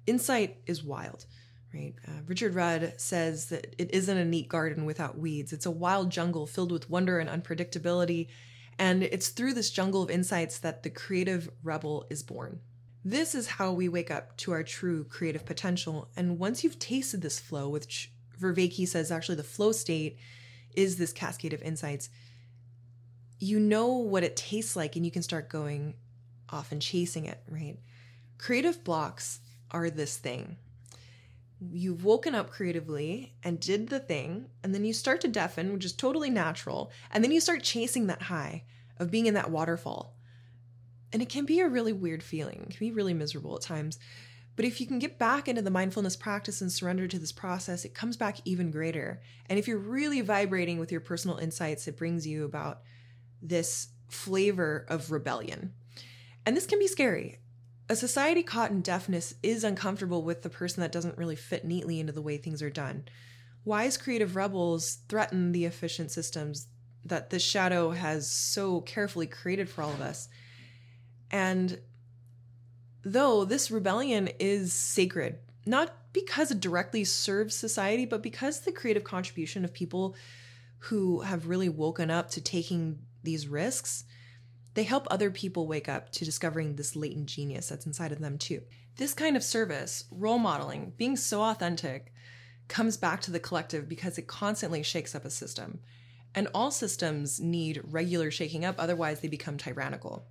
Insight 0.05 0.57
is 0.65 0.83
wild, 0.83 1.25
right? 1.73 1.93
Uh, 2.05 2.21
Richard 2.25 2.55
Rudd 2.55 2.93
says 2.97 3.47
that 3.47 3.75
it 3.77 3.93
isn't 3.93 4.17
a 4.17 4.25
neat 4.25 4.49
garden 4.49 4.85
without 4.85 5.17
weeds. 5.17 5.53
It's 5.53 5.65
a 5.65 5.71
wild 5.71 6.09
jungle 6.09 6.45
filled 6.45 6.71
with 6.71 6.89
wonder 6.89 7.19
and 7.19 7.29
unpredictability. 7.29 8.27
And 8.77 9.03
it's 9.03 9.29
through 9.29 9.53
this 9.53 9.71
jungle 9.71 10.01
of 10.01 10.09
insights 10.09 10.59
that 10.59 10.83
the 10.83 10.89
creative 10.89 11.49
rebel 11.63 12.05
is 12.09 12.23
born. 12.23 12.59
This 13.05 13.35
is 13.35 13.47
how 13.47 13.73
we 13.73 13.89
wake 13.89 14.09
up 14.09 14.37
to 14.37 14.51
our 14.53 14.63
true 14.63 15.03
creative 15.03 15.45
potential. 15.45 16.09
And 16.15 16.39
once 16.39 16.63
you've 16.63 16.79
tasted 16.79 17.21
this 17.21 17.39
flow, 17.39 17.67
which 17.67 18.11
Vervaeke 18.39 18.87
says 18.87 19.11
actually 19.11 19.35
the 19.35 19.43
flow 19.43 19.71
state 19.71 20.17
is 20.73 20.97
this 20.97 21.11
cascade 21.11 21.53
of 21.53 21.61
insights, 21.61 22.09
you 23.39 23.59
know 23.59 23.87
what 23.87 24.23
it 24.23 24.37
tastes 24.37 24.75
like 24.75 24.95
and 24.95 25.05
you 25.05 25.11
can 25.11 25.21
start 25.21 25.49
going 25.49 25.95
off 26.49 26.71
and 26.71 26.81
chasing 26.81 27.25
it, 27.25 27.41
right? 27.49 27.77
Creative 28.37 28.81
blocks 28.83 29.41
are 29.71 29.89
this 29.89 30.17
thing. 30.17 30.57
You've 31.71 32.05
woken 32.05 32.35
up 32.35 32.51
creatively 32.51 33.33
and 33.43 33.59
did 33.59 33.87
the 33.87 33.99
thing, 33.99 34.49
and 34.63 34.75
then 34.75 34.83
you 34.83 34.91
start 34.91 35.21
to 35.21 35.29
deafen, 35.29 35.71
which 35.71 35.85
is 35.85 35.93
totally 35.93 36.29
natural. 36.29 36.91
And 37.09 37.23
then 37.23 37.31
you 37.31 37.39
start 37.39 37.63
chasing 37.63 38.07
that 38.07 38.23
high 38.23 38.63
of 38.97 39.09
being 39.09 39.27
in 39.27 39.33
that 39.35 39.49
waterfall. 39.49 40.17
And 41.13 41.21
it 41.21 41.29
can 41.29 41.45
be 41.45 41.59
a 41.59 41.69
really 41.69 41.93
weird 41.93 42.23
feeling, 42.23 42.65
it 42.67 42.77
can 42.77 42.87
be 42.87 42.91
really 42.91 43.13
miserable 43.13 43.55
at 43.55 43.61
times. 43.61 43.99
But 44.55 44.65
if 44.65 44.79
you 44.79 44.85
can 44.85 44.99
get 44.99 45.17
back 45.17 45.47
into 45.47 45.63
the 45.63 45.71
mindfulness 45.71 46.15
practice 46.15 46.61
and 46.61 46.71
surrender 46.71 47.07
to 47.07 47.17
this 47.17 47.31
process, 47.31 47.85
it 47.85 47.95
comes 47.95 48.17
back 48.17 48.37
even 48.45 48.69
greater. 48.69 49.21
And 49.47 49.57
if 49.57 49.67
you're 49.67 49.79
really 49.79 50.21
vibrating 50.21 50.77
with 50.77 50.91
your 50.91 51.01
personal 51.01 51.37
insights, 51.37 51.87
it 51.87 51.97
brings 51.97 52.27
you 52.27 52.45
about 52.45 52.81
this 53.41 53.87
flavor 54.09 54.85
of 54.89 55.11
rebellion. 55.11 55.73
And 56.45 56.55
this 56.55 56.67
can 56.67 56.77
be 56.77 56.87
scary. 56.87 57.39
A 57.89 57.95
society 57.95 58.43
caught 58.43 58.71
in 58.71 58.81
deafness 58.81 59.33
is 59.43 59.63
uncomfortable 59.63 60.23
with 60.23 60.43
the 60.43 60.49
person 60.49 60.81
that 60.81 60.91
doesn't 60.91 61.17
really 61.17 61.35
fit 61.35 61.65
neatly 61.65 61.99
into 61.99 62.13
the 62.13 62.21
way 62.21 62.37
things 62.37 62.61
are 62.61 62.69
done. 62.69 63.05
Wise 63.65 63.97
creative 63.97 64.35
rebels 64.35 64.99
threaten 65.09 65.51
the 65.51 65.65
efficient 65.65 66.11
systems 66.11 66.67
that 67.05 67.29
the 67.29 67.39
shadow 67.39 67.91
has 67.91 68.29
so 68.29 68.81
carefully 68.81 69.27
created 69.27 69.69
for 69.69 69.81
all 69.81 69.91
of 69.91 70.01
us. 70.01 70.29
And 71.33 71.81
though 73.03 73.43
this 73.43 73.69
rebellion 73.69 74.29
is 74.39 74.71
sacred, 74.71 75.39
not 75.65 75.93
because 76.13 76.51
it 76.51 76.61
directly 76.61 77.03
serves 77.03 77.55
society, 77.55 78.05
but 78.05 78.23
because 78.23 78.61
the 78.61 78.71
creative 78.71 79.03
contribution 79.03 79.65
of 79.65 79.73
people 79.73 80.15
who 80.77 81.21
have 81.21 81.47
really 81.47 81.69
woken 81.69 82.09
up 82.09 82.29
to 82.31 82.41
taking 82.41 82.99
these 83.23 83.47
risks 83.47 84.05
they 84.73 84.83
help 84.83 85.07
other 85.09 85.29
people 85.29 85.67
wake 85.67 85.87
up 85.87 86.11
to 86.11 86.25
discovering 86.25 86.75
this 86.75 86.95
latent 86.95 87.27
genius 87.27 87.69
that's 87.69 87.85
inside 87.85 88.11
of 88.11 88.19
them 88.19 88.37
too. 88.37 88.61
This 88.97 89.13
kind 89.13 89.35
of 89.35 89.43
service, 89.43 90.05
role 90.11 90.39
modeling, 90.39 90.93
being 90.97 91.15
so 91.15 91.41
authentic, 91.43 92.11
comes 92.67 92.97
back 92.97 93.21
to 93.21 93.31
the 93.31 93.39
collective 93.39 93.87
because 93.87 94.17
it 94.17 94.27
constantly 94.27 94.83
shakes 94.83 95.13
up 95.13 95.25
a 95.25 95.29
system. 95.29 95.79
And 96.35 96.47
all 96.53 96.71
systems 96.71 97.39
need 97.39 97.81
regular 97.83 98.31
shaking 98.31 98.65
up, 98.65 98.75
otherwise, 98.79 99.19
they 99.19 99.27
become 99.27 99.57
tyrannical. 99.57 100.25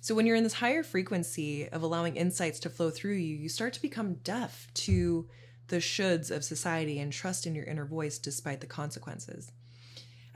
So, 0.00 0.14
when 0.14 0.26
you're 0.26 0.36
in 0.36 0.44
this 0.44 0.54
higher 0.54 0.82
frequency 0.82 1.68
of 1.68 1.82
allowing 1.82 2.16
insights 2.16 2.60
to 2.60 2.70
flow 2.70 2.90
through 2.90 3.14
you, 3.14 3.36
you 3.36 3.48
start 3.48 3.72
to 3.74 3.82
become 3.82 4.14
deaf 4.14 4.68
to 4.74 5.28
the 5.68 5.76
shoulds 5.76 6.30
of 6.30 6.44
society 6.44 6.98
and 6.98 7.12
trust 7.12 7.46
in 7.46 7.54
your 7.54 7.64
inner 7.64 7.84
voice 7.84 8.18
despite 8.18 8.60
the 8.60 8.66
consequences. 8.66 9.52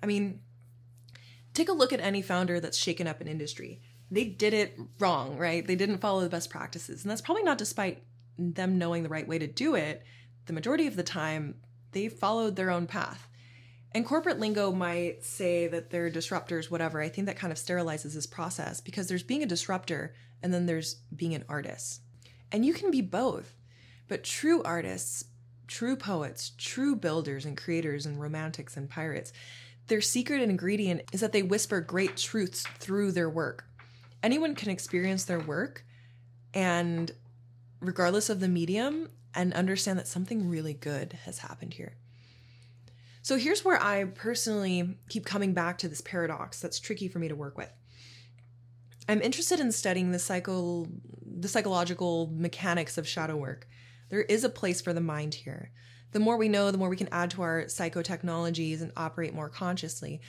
I 0.02 0.06
mean, 0.06 0.40
take 1.54 1.68
a 1.68 1.72
look 1.72 1.92
at 1.92 2.00
any 2.00 2.22
founder 2.22 2.60
that's 2.60 2.76
shaken 2.76 3.06
up 3.06 3.20
an 3.20 3.28
industry. 3.28 3.80
They 4.10 4.24
did 4.24 4.52
it 4.52 4.78
wrong, 4.98 5.38
right? 5.38 5.66
They 5.66 5.76
didn't 5.76 5.98
follow 5.98 6.20
the 6.20 6.28
best 6.28 6.50
practices. 6.50 7.02
And 7.02 7.10
that's 7.10 7.22
probably 7.22 7.44
not 7.44 7.58
despite 7.58 8.02
them 8.38 8.78
knowing 8.78 9.02
the 9.02 9.08
right 9.08 9.26
way 9.26 9.38
to 9.38 9.46
do 9.46 9.74
it. 9.74 10.02
The 10.46 10.52
majority 10.52 10.86
of 10.86 10.96
the 10.96 11.02
time, 11.02 11.54
they 11.92 12.08
followed 12.08 12.56
their 12.56 12.70
own 12.70 12.86
path. 12.86 13.28
And 13.94 14.06
corporate 14.06 14.40
lingo 14.40 14.72
might 14.72 15.22
say 15.22 15.66
that 15.68 15.90
they're 15.90 16.10
disruptors, 16.10 16.70
whatever. 16.70 17.00
I 17.00 17.10
think 17.10 17.26
that 17.26 17.36
kind 17.36 17.52
of 17.52 17.58
sterilizes 17.58 18.14
this 18.14 18.26
process 18.26 18.80
because 18.80 19.06
there's 19.06 19.22
being 19.22 19.42
a 19.42 19.46
disruptor 19.46 20.14
and 20.42 20.52
then 20.52 20.66
there's 20.66 20.94
being 21.14 21.34
an 21.34 21.44
artist. 21.48 22.00
And 22.50 22.64
you 22.64 22.72
can 22.72 22.90
be 22.90 23.02
both. 23.02 23.54
But 24.08 24.24
true 24.24 24.62
artists, 24.62 25.24
true 25.66 25.96
poets, 25.96 26.52
true 26.56 26.96
builders 26.96 27.44
and 27.44 27.56
creators 27.56 28.06
and 28.06 28.20
romantics 28.20 28.76
and 28.76 28.88
pirates, 28.88 29.32
their 29.88 30.00
secret 30.00 30.40
ingredient 30.40 31.02
is 31.12 31.20
that 31.20 31.32
they 31.32 31.42
whisper 31.42 31.80
great 31.80 32.16
truths 32.16 32.64
through 32.78 33.12
their 33.12 33.28
work. 33.28 33.64
Anyone 34.22 34.54
can 34.54 34.70
experience 34.70 35.24
their 35.24 35.40
work 35.40 35.84
and, 36.54 37.10
regardless 37.80 38.30
of 38.30 38.40
the 38.40 38.48
medium, 38.48 39.08
and 39.34 39.52
understand 39.54 39.98
that 39.98 40.06
something 40.06 40.48
really 40.48 40.74
good 40.74 41.18
has 41.24 41.38
happened 41.38 41.74
here. 41.74 41.96
So 43.22 43.38
here's 43.38 43.64
where 43.64 43.82
I 43.82 44.04
personally 44.04 44.98
keep 45.08 45.24
coming 45.24 45.54
back 45.54 45.78
to 45.78 45.88
this 45.88 46.00
paradox 46.00 46.60
that's 46.60 46.80
tricky 46.80 47.08
for 47.08 47.18
me 47.18 47.28
to 47.28 47.36
work 47.36 47.56
with. 47.56 47.72
I'm 49.08 49.22
interested 49.22 49.60
in 49.60 49.72
studying 49.72 50.12
the 50.12 50.18
psycho 50.18 50.86
the 51.24 51.48
psychological 51.48 52.30
mechanics 52.32 52.98
of 52.98 53.08
shadow 53.08 53.36
work. 53.36 53.66
There 54.10 54.22
is 54.22 54.44
a 54.44 54.48
place 54.48 54.80
for 54.80 54.92
the 54.92 55.00
mind 55.00 55.34
here 55.34 55.72
the 56.12 56.20
more 56.20 56.36
we 56.36 56.48
know, 56.48 56.70
the 56.70 56.78
more 56.78 56.90
we 56.90 56.96
can 56.96 57.08
add 57.10 57.30
to 57.32 57.42
our 57.42 57.64
psychotechnologies 57.64 58.80
and 58.80 58.92
operate 58.96 59.34
more 59.34 59.48
consciously. 59.48 60.20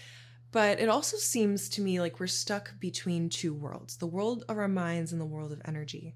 But 0.52 0.80
it 0.80 0.90
also 0.90 1.18
seems 1.18 1.70
to 1.70 1.82
me 1.82 2.00
like 2.00 2.20
we're 2.20 2.28
stuck 2.28 2.80
between 2.80 3.30
two 3.30 3.54
worlds 3.54 3.98
the 3.98 4.08
world 4.08 4.46
of 4.48 4.58
our 4.58 4.68
minds 4.68 5.12
and 5.12 5.22
the 5.22 5.26
world 5.26 5.52
of 5.52 5.62
energy. 5.66 6.16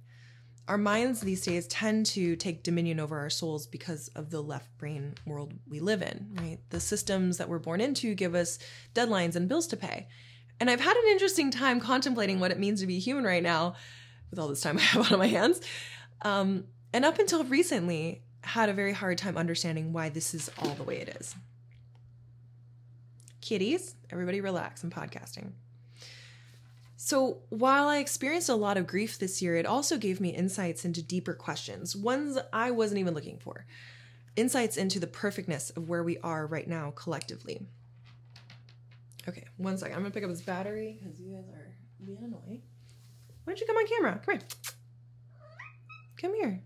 Our 0.68 0.78
minds 0.78 1.22
these 1.22 1.44
days 1.44 1.66
tend 1.68 2.08
to 2.08 2.36
take 2.36 2.64
dominion 2.64 3.00
over 3.00 3.18
our 3.18 3.30
souls 3.30 3.68
because 3.68 4.10
of 4.10 4.30
the 4.30 4.42
left 4.42 4.78
brain 4.78 5.16
world 5.26 5.54
we 5.68 5.80
live 5.80 6.02
in, 6.02 6.32
right? 6.34 6.60
The 6.72 6.82
systems 6.82 7.38
that 7.38 7.48
we're 7.48 7.60
born 7.60 7.80
into 7.80 8.14
give 8.14 8.36
us 8.36 8.60
deadlines 8.94 9.38
and 9.38 9.48
bills 9.48 9.68
to 9.68 9.78
pay. 9.78 10.08
And 10.60 10.70
I've 10.70 10.82
had 10.82 10.98
an 10.98 11.08
interesting 11.10 11.52
time 11.52 11.80
contemplating 11.80 12.40
what 12.40 12.52
it 12.52 12.60
means 12.60 12.82
to 12.82 12.88
be 12.88 13.00
human 13.00 13.24
right 13.24 13.44
now 13.44 13.76
with 14.30 14.40
all 14.40 14.50
this 14.50 14.62
time 14.62 14.78
I 14.78 14.82
have 14.82 15.12
on 15.12 15.20
my 15.20 15.28
hands. 15.28 15.62
Um, 16.24 16.66
and 16.94 17.06
up 17.06 17.20
until 17.20 17.44
recently, 17.46 18.24
had 18.42 18.70
a 18.70 18.74
very 18.74 18.94
hard 18.94 19.18
time 19.18 19.38
understanding 19.38 19.94
why 19.94 20.10
this 20.10 20.34
is 20.34 20.50
all 20.60 20.74
the 20.76 20.84
way 20.84 20.98
it 20.98 21.16
is. 21.20 21.36
Kitties, 23.42 23.96
everybody 24.10 24.42
relax. 24.42 24.84
I'm 24.84 24.90
podcasting. 24.90 25.52
So, 27.00 27.44
while 27.50 27.88
I 27.88 28.00
experienced 28.00 28.50
a 28.50 28.56
lot 28.56 28.76
of 28.76 28.88
grief 28.88 29.20
this 29.20 29.40
year, 29.40 29.56
it 29.56 29.68
also 29.68 30.00
gave 30.00 30.20
me 30.20 30.30
insights 30.30 30.84
into 30.84 31.04
deeper 31.04 31.36
questions, 31.36 31.96
ones 31.96 32.40
I 32.52 32.72
wasn't 32.72 33.00
even 33.00 33.14
looking 33.14 33.38
for. 33.38 33.68
Insights 34.36 34.78
into 34.78 35.00
the 35.00 35.06
perfectness 35.06 35.70
of 35.70 35.88
where 35.88 36.04
we 36.04 36.18
are 36.20 36.48
right 36.48 36.68
now 36.68 36.92
collectively. 36.96 37.68
Okay, 39.30 39.46
one 39.58 39.78
second. 39.78 39.96
I'm 39.96 40.02
gonna 40.02 40.12
pick 40.12 40.24
up 40.24 40.32
this 40.32 40.42
battery 40.42 40.98
because 41.00 41.20
you 41.20 41.36
guys 41.36 41.48
are 41.54 41.76
being 42.04 42.18
annoying. 42.24 42.64
Why 43.44 43.54
don't 43.54 43.62
you 43.62 43.68
come 43.68 43.78
on 43.78 43.88
camera? 43.88 44.22
Come 44.26 44.40
here. 46.34 46.64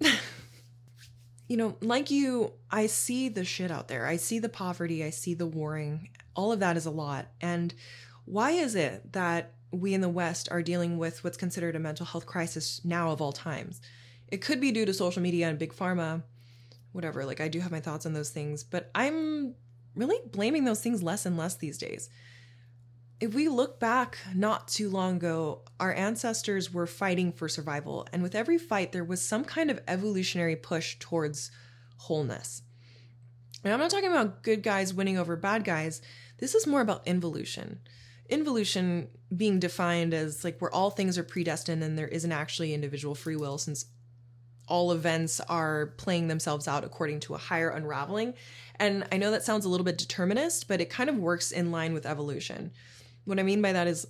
Come 0.00 0.10
here. 0.10 0.14
you 1.48 1.58
know, 1.58 1.76
like 1.82 2.10
you, 2.10 2.54
I 2.70 2.86
see 2.86 3.28
the 3.28 3.44
shit 3.44 3.70
out 3.70 3.88
there. 3.88 4.06
I 4.06 4.16
see 4.16 4.38
the 4.38 4.48
poverty, 4.48 5.04
I 5.04 5.10
see 5.10 5.34
the 5.34 5.46
warring. 5.46 6.08
All 6.34 6.52
of 6.52 6.60
that 6.60 6.78
is 6.78 6.86
a 6.86 6.90
lot. 6.90 7.26
And 7.42 7.74
why 8.24 8.52
is 8.52 8.74
it 8.74 9.12
that 9.12 9.54
we 9.70 9.94
in 9.94 10.00
the 10.00 10.08
West 10.08 10.48
are 10.50 10.62
dealing 10.62 10.98
with 10.98 11.24
what's 11.24 11.36
considered 11.36 11.76
a 11.76 11.80
mental 11.80 12.06
health 12.06 12.26
crisis 12.26 12.80
now 12.84 13.10
of 13.10 13.20
all 13.20 13.32
times? 13.32 13.80
It 14.28 14.40
could 14.40 14.60
be 14.60 14.72
due 14.72 14.86
to 14.86 14.94
social 14.94 15.22
media 15.22 15.48
and 15.48 15.58
big 15.58 15.74
pharma, 15.74 16.22
whatever. 16.92 17.24
Like, 17.24 17.40
I 17.40 17.48
do 17.48 17.60
have 17.60 17.72
my 17.72 17.80
thoughts 17.80 18.06
on 18.06 18.12
those 18.12 18.30
things, 18.30 18.64
but 18.64 18.90
I'm 18.94 19.54
really 19.94 20.18
blaming 20.30 20.64
those 20.64 20.80
things 20.80 21.02
less 21.02 21.26
and 21.26 21.36
less 21.36 21.56
these 21.56 21.78
days 21.78 22.08
if 23.22 23.34
we 23.34 23.48
look 23.48 23.78
back 23.78 24.18
not 24.34 24.66
too 24.66 24.90
long 24.90 25.14
ago, 25.14 25.62
our 25.78 25.94
ancestors 25.94 26.74
were 26.74 26.88
fighting 26.88 27.30
for 27.30 27.48
survival, 27.48 28.04
and 28.12 28.20
with 28.20 28.34
every 28.34 28.58
fight, 28.58 28.90
there 28.90 29.04
was 29.04 29.22
some 29.22 29.44
kind 29.44 29.70
of 29.70 29.80
evolutionary 29.86 30.56
push 30.56 30.96
towards 30.98 31.52
wholeness. 31.98 32.62
And 33.62 33.72
I'm 33.72 33.78
not 33.78 33.90
talking 33.90 34.10
about 34.10 34.42
good 34.42 34.64
guys 34.64 34.92
winning 34.92 35.18
over 35.18 35.36
bad 35.36 35.62
guys. 35.62 36.02
This 36.38 36.56
is 36.56 36.66
more 36.66 36.80
about 36.80 37.06
involution. 37.06 37.78
Involution 38.28 39.08
being 39.36 39.58
defined 39.58 40.14
as 40.14 40.44
like 40.44 40.58
where 40.60 40.74
all 40.74 40.90
things 40.90 41.18
are 41.18 41.24
predestined 41.24 41.82
and 41.82 41.98
there 41.98 42.08
isn't 42.08 42.32
actually 42.32 42.74
individual 42.74 43.14
free 43.14 43.36
will, 43.36 43.58
since 43.58 43.86
all 44.68 44.92
events 44.92 45.40
are 45.40 45.86
playing 45.98 46.28
themselves 46.28 46.68
out 46.68 46.84
according 46.84 47.20
to 47.20 47.34
a 47.34 47.38
higher 47.38 47.70
unraveling. 47.70 48.34
And 48.76 49.06
I 49.10 49.16
know 49.16 49.30
that 49.32 49.42
sounds 49.42 49.64
a 49.64 49.68
little 49.68 49.84
bit 49.84 49.98
determinist, 49.98 50.68
but 50.68 50.80
it 50.80 50.88
kind 50.88 51.10
of 51.10 51.16
works 51.16 51.50
in 51.50 51.72
line 51.72 51.92
with 51.92 52.06
evolution. 52.06 52.72
What 53.24 53.38
I 53.38 53.42
mean 53.42 53.60
by 53.60 53.72
that 53.72 53.86
is 53.86 54.06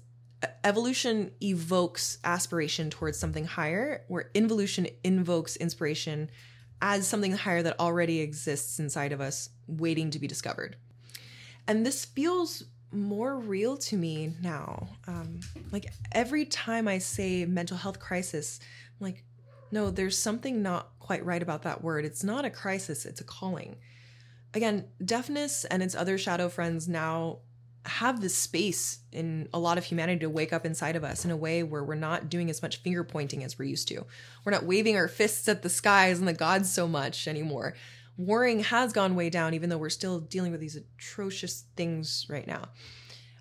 evolution 0.62 1.32
evokes 1.42 2.18
aspiration 2.24 2.90
towards 2.90 3.18
something 3.18 3.44
higher, 3.44 4.04
where 4.08 4.30
involution 4.34 4.86
invokes 5.02 5.56
inspiration 5.56 6.30
as 6.80 7.06
something 7.06 7.32
higher 7.32 7.62
that 7.62 7.78
already 7.80 8.20
exists 8.20 8.78
inside 8.78 9.12
of 9.12 9.20
us, 9.20 9.50
waiting 9.66 10.10
to 10.10 10.18
be 10.18 10.26
discovered. 10.26 10.76
And 11.66 11.86
this 11.86 12.04
feels 12.04 12.64
more 12.92 13.36
real 13.36 13.76
to 13.76 13.96
me 13.96 14.34
now. 14.42 14.88
Um, 15.06 15.40
like 15.70 15.86
every 16.12 16.44
time 16.44 16.88
I 16.88 16.98
say 16.98 17.44
mental 17.44 17.76
health 17.76 17.98
crisis, 17.98 18.60
I'm 19.00 19.06
like, 19.06 19.24
no, 19.70 19.90
there's 19.90 20.18
something 20.18 20.62
not 20.62 20.90
quite 20.98 21.24
right 21.24 21.42
about 21.42 21.62
that 21.62 21.82
word. 21.82 22.04
It's 22.04 22.22
not 22.22 22.44
a 22.44 22.50
crisis, 22.50 23.06
it's 23.06 23.20
a 23.20 23.24
calling. 23.24 23.76
Again, 24.54 24.86
deafness 25.02 25.64
and 25.64 25.82
its 25.82 25.94
other 25.94 26.18
shadow 26.18 26.48
friends 26.48 26.86
now 26.88 27.38
have 27.84 28.20
this 28.20 28.36
space 28.36 29.00
in 29.10 29.48
a 29.52 29.58
lot 29.58 29.78
of 29.78 29.84
humanity 29.84 30.20
to 30.20 30.30
wake 30.30 30.52
up 30.52 30.64
inside 30.64 30.94
of 30.94 31.02
us 31.02 31.24
in 31.24 31.30
a 31.30 31.36
way 31.36 31.62
where 31.62 31.82
we're 31.82 31.94
not 31.94 32.28
doing 32.28 32.48
as 32.48 32.62
much 32.62 32.76
finger 32.76 33.02
pointing 33.02 33.42
as 33.42 33.58
we're 33.58 33.64
used 33.64 33.88
to. 33.88 34.04
We're 34.44 34.52
not 34.52 34.64
waving 34.64 34.96
our 34.96 35.08
fists 35.08 35.48
at 35.48 35.62
the 35.62 35.68
skies 35.68 36.18
and 36.20 36.28
the 36.28 36.32
gods 36.32 36.72
so 36.72 36.86
much 36.86 37.26
anymore. 37.26 37.74
Warring 38.16 38.60
has 38.60 38.92
gone 38.92 39.14
way 39.14 39.30
down, 39.30 39.54
even 39.54 39.70
though 39.70 39.78
we're 39.78 39.90
still 39.90 40.20
dealing 40.20 40.52
with 40.52 40.60
these 40.60 40.76
atrocious 40.76 41.64
things 41.76 42.26
right 42.28 42.46
now. 42.46 42.68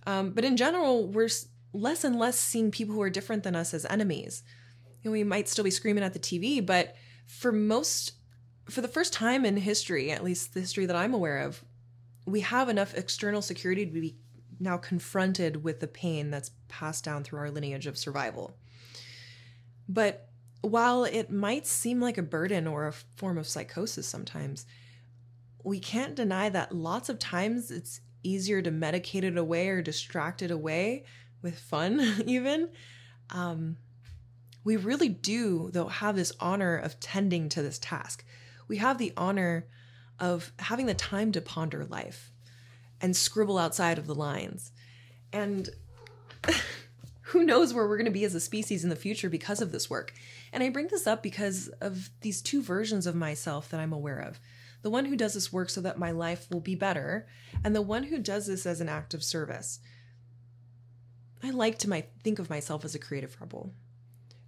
Um, 0.08 0.32
but 0.32 0.46
in 0.46 0.58
general, 0.58 1.08
we're 1.08 1.30
less 1.74 2.04
and 2.04 2.18
less 2.18 2.40
seeing 2.40 2.72
people 2.72 2.96
who 2.96 3.02
are 3.02 3.10
different 3.10 3.44
than 3.44 3.56
us 3.56 3.74
as 3.74 3.86
enemies. 3.86 4.44
You 5.04 5.10
know, 5.10 5.14
we 5.14 5.24
might 5.24 5.50
still 5.50 5.64
be 5.64 5.72
screaming 5.72 6.04
at 6.04 6.14
the 6.14 6.20
TV, 6.20 6.66
but 6.66 6.96
for 7.28 7.52
most, 7.52 8.14
for 8.70 8.82
the 8.82 8.88
first 8.88 9.14
time 9.14 9.46
in 9.46 9.58
history, 9.58 10.12
at 10.12 10.24
least 10.24 10.54
the 10.54 10.62
history 10.62 10.86
that 10.86 10.96
I'm 10.96 11.14
aware 11.14 11.40
of, 11.40 11.64
we 12.26 12.42
have 12.42 12.70
enough 12.70 12.94
external 12.94 13.42
security 13.42 13.86
to 13.86 13.92
be 13.92 14.16
now 14.60 14.78
confronted 14.78 15.64
with 15.64 15.80
the 15.80 15.88
pain 15.88 16.30
that's 16.30 16.52
passed 16.68 17.04
down 17.04 17.24
through 17.24 17.40
our 17.40 17.52
lineage 17.52 17.88
of 17.88 17.98
survival. 17.98 18.56
But 19.90 20.31
while 20.62 21.04
it 21.04 21.32
might 21.32 21.66
seem 21.66 22.00
like 22.00 22.18
a 22.18 22.24
burden 22.24 22.68
or 22.68 22.88
a 22.88 22.94
form 22.94 23.38
of 23.38 23.48
psychosis 23.48 24.08
sometimes, 24.08 24.66
we 25.64 25.80
can't 25.80 26.16
deny 26.16 26.50
that 26.50 26.74
lots 26.74 27.10
of 27.10 27.20
times 27.20 27.72
it's 27.72 28.02
easier 28.24 28.62
to 28.62 28.72
medicate 28.72 29.24
it 29.24 29.38
away 29.38 29.70
or 29.70 29.82
distract 29.82 30.42
it 30.42 30.52
away 30.52 31.06
with 31.42 31.58
fun, 31.58 32.00
even. 32.26 32.70
Um, 33.30 33.78
we 34.64 34.78
really 34.78 35.10
do, 35.10 35.70
though, 35.72 35.88
have 35.88 36.16
this 36.16 36.34
honor 36.40 36.78
of 36.78 37.00
tending 37.00 37.50
to 37.50 37.62
this 37.62 37.80
task. 37.80 38.24
We 38.68 38.78
have 38.78 38.98
the 38.98 39.14
honor 39.18 39.68
of 40.20 40.52
having 40.60 40.86
the 40.86 40.94
time 40.94 41.32
to 41.32 41.42
ponder 41.42 41.86
life 41.86 42.32
and 43.02 43.16
scribble 43.16 43.58
outside 43.58 43.98
of 43.98 44.06
the 44.06 44.14
lines. 44.14 44.72
And 45.34 45.70
who 47.22 47.44
knows 47.44 47.74
where 47.74 47.88
we're 47.88 47.98
going 47.98 48.06
to 48.06 48.12
be 48.12 48.26
as 48.26 48.36
a 48.36 48.40
species 48.40 48.84
in 48.84 48.92
the 48.92 48.96
future 48.96 49.30
because 49.30 49.62
of 49.62 49.72
this 49.72 49.90
work. 49.90 50.14
And 50.54 50.64
I 50.64 50.70
bring 50.70 50.88
this 50.88 51.08
up 51.08 51.24
because 51.24 51.70
of 51.80 52.10
these 52.22 52.42
two 52.42 52.62
versions 52.62 53.08
of 53.08 53.16
myself 53.16 53.70
that 53.70 53.80
I'm 53.80 53.94
aware 53.94 54.20
of 54.20 54.40
the 54.82 54.90
one 54.90 55.06
who 55.06 55.16
does 55.16 55.36
this 55.36 55.54
work 55.54 55.70
so 55.70 55.82
that 55.82 56.00
my 56.00 56.12
life 56.12 56.48
will 56.50 56.60
be 56.60 56.74
better, 56.76 57.28
and 57.64 57.76
the 57.76 57.82
one 57.82 58.04
who 58.04 58.18
does 58.18 58.48
this 58.48 58.66
as 58.66 58.82
an 58.82 58.90
act 58.90 59.14
of 59.14 59.24
service. 59.24 59.80
I 61.44 61.52
like 61.52 61.78
to 61.80 61.90
my, 61.90 62.06
think 62.24 62.40
of 62.40 62.50
myself 62.50 62.84
as 62.84 62.96
a 62.96 63.00
creative 63.00 63.38
rebel. 63.40 63.74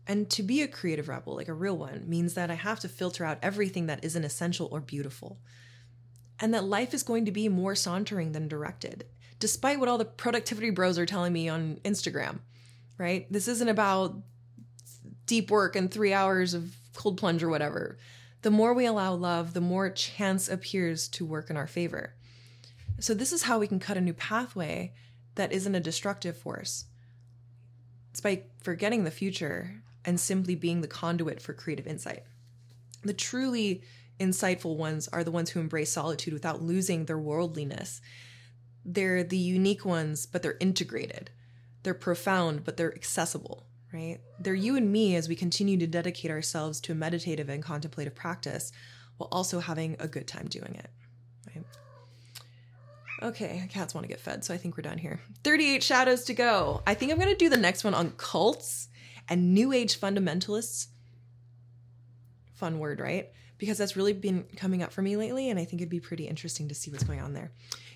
And 0.07 0.29
to 0.31 0.43
be 0.43 0.61
a 0.61 0.67
creative 0.67 1.07
rebel, 1.07 1.35
like 1.35 1.47
a 1.47 1.53
real 1.53 1.77
one, 1.77 2.09
means 2.09 2.33
that 2.33 2.51
I 2.51 2.55
have 2.55 2.79
to 2.81 2.89
filter 2.89 3.23
out 3.23 3.37
everything 3.41 3.85
that 3.85 4.03
isn't 4.03 4.23
essential 4.23 4.67
or 4.71 4.79
beautiful 4.79 5.39
and 6.39 6.53
that 6.53 6.65
life 6.65 6.93
is 6.93 7.03
going 7.03 7.25
to 7.25 7.31
be 7.31 7.47
more 7.47 7.75
sauntering 7.75 8.31
than 8.31 8.47
directed, 8.47 9.05
despite 9.39 9.79
what 9.79 9.87
all 9.87 9.97
the 9.97 10.05
productivity 10.05 10.69
bros 10.71 10.97
are 10.97 11.05
telling 11.05 11.31
me 11.31 11.47
on 11.47 11.79
Instagram, 11.85 12.39
right? 12.97 13.31
This 13.31 13.47
isn't 13.47 13.69
about 13.69 14.17
deep 15.25 15.49
work 15.51 15.75
and 15.75 15.91
three 15.91 16.13
hours 16.13 16.53
of 16.53 16.75
cold 16.95 17.17
plunge 17.17 17.43
or 17.43 17.49
whatever. 17.49 17.97
The 18.41 18.51
more 18.51 18.73
we 18.73 18.85
allow 18.85 19.13
love, 19.13 19.53
the 19.53 19.61
more 19.61 19.89
chance 19.89 20.49
appears 20.49 21.07
to 21.09 21.25
work 21.25 21.49
in 21.49 21.57
our 21.57 21.67
favor. 21.67 22.13
So, 22.99 23.13
this 23.13 23.31
is 23.31 23.43
how 23.43 23.59
we 23.59 23.67
can 23.67 23.79
cut 23.79 23.97
a 23.97 24.01
new 24.01 24.13
pathway 24.13 24.93
that 25.35 25.51
isn't 25.51 25.75
a 25.75 25.79
destructive 25.79 26.37
force. 26.37 26.85
It's 28.11 28.21
by 28.21 28.43
forgetting 28.61 29.03
the 29.03 29.11
future 29.11 29.81
and 30.05 30.19
simply 30.19 30.55
being 30.55 30.81
the 30.81 30.87
conduit 30.87 31.41
for 31.41 31.53
creative 31.53 31.87
insight. 31.87 32.23
The 33.03 33.13
truly 33.13 33.83
insightful 34.19 34.77
ones 34.77 35.07
are 35.07 35.23
the 35.23 35.31
ones 35.31 35.49
who 35.49 35.59
embrace 35.59 35.91
solitude 35.91 36.33
without 36.33 36.61
losing 36.61 37.05
their 37.05 37.17
worldliness. 37.17 38.01
They're 38.85 39.23
the 39.23 39.37
unique 39.37 39.85
ones, 39.85 40.25
but 40.25 40.43
they're 40.43 40.57
integrated. 40.59 41.31
They're 41.83 41.93
profound, 41.93 42.63
but 42.63 42.77
they're 42.77 42.93
accessible, 42.93 43.65
right? 43.93 44.19
They're 44.39 44.53
you 44.53 44.75
and 44.75 44.91
me 44.91 45.15
as 45.15 45.29
we 45.29 45.35
continue 45.35 45.77
to 45.77 45.87
dedicate 45.87 46.31
ourselves 46.31 46.81
to 46.81 46.91
a 46.91 46.95
meditative 46.95 47.49
and 47.49 47.63
contemplative 47.63 48.15
practice 48.15 48.71
while 49.17 49.29
also 49.31 49.59
having 49.59 49.95
a 49.99 50.07
good 50.07 50.27
time 50.27 50.47
doing 50.47 50.75
it, 50.75 50.89
right? 51.47 51.65
Okay, 53.21 53.67
cats 53.69 53.93
want 53.93 54.03
to 54.03 54.09
get 54.09 54.19
fed, 54.19 54.43
so 54.43 54.53
I 54.53 54.57
think 54.57 54.75
we're 54.75 54.81
done 54.81 54.97
here. 54.97 55.21
38 55.43 55.83
shadows 55.83 56.23
to 56.25 56.33
go. 56.33 56.81
I 56.87 56.93
think 56.93 57.11
I'm 57.11 57.19
going 57.19 57.29
to 57.29 57.35
do 57.35 57.49
the 57.49 57.57
next 57.57 57.83
one 57.83 57.93
on 57.93 58.11
cults 58.17 58.89
and 59.29 59.53
New 59.53 59.71
Age 59.71 59.99
fundamentalists. 59.99 60.87
Fun 62.55 62.79
word, 62.79 62.99
right? 62.99 63.29
because 63.63 63.77
that's 63.77 63.95
really 63.95 64.11
been 64.11 64.43
coming 64.57 64.83
up 64.83 64.91
for 64.91 65.01
me 65.01 65.15
lately, 65.15 65.49
and 65.49 65.57
I 65.57 65.63
think 65.63 65.81
it'd 65.81 65.89
be 65.89 66.01
pretty 66.01 66.27
interesting 66.27 66.67
to 66.67 66.75
see 66.75 66.91
what's 66.91 67.05
going 67.05 67.21
on 67.21 67.31
there. 67.31 67.49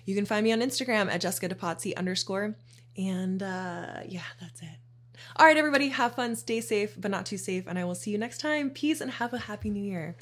You 0.06 0.14
can 0.14 0.24
find 0.24 0.42
me 0.42 0.50
on 0.50 0.60
Instagram 0.60 1.12
at 1.12 1.20
Jessica 1.20 1.54
DePazzi 1.54 1.94
underscore. 1.94 2.56
And 2.96 3.42
uh, 3.42 4.00
yeah, 4.06 4.22
that's 4.40 4.62
it. 4.62 4.78
All 5.40 5.46
right, 5.46 5.56
everybody, 5.56 5.90
have 5.90 6.16
fun, 6.16 6.34
stay 6.34 6.60
safe, 6.60 7.00
but 7.00 7.12
not 7.12 7.24
too 7.24 7.38
safe. 7.38 7.68
And 7.68 7.78
I 7.78 7.84
will 7.84 7.94
see 7.94 8.10
you 8.10 8.18
next 8.18 8.38
time. 8.38 8.70
Peace 8.70 9.00
and 9.00 9.08
have 9.08 9.32
a 9.32 9.38
happy 9.38 9.70
new 9.70 9.80
year. 9.80 10.16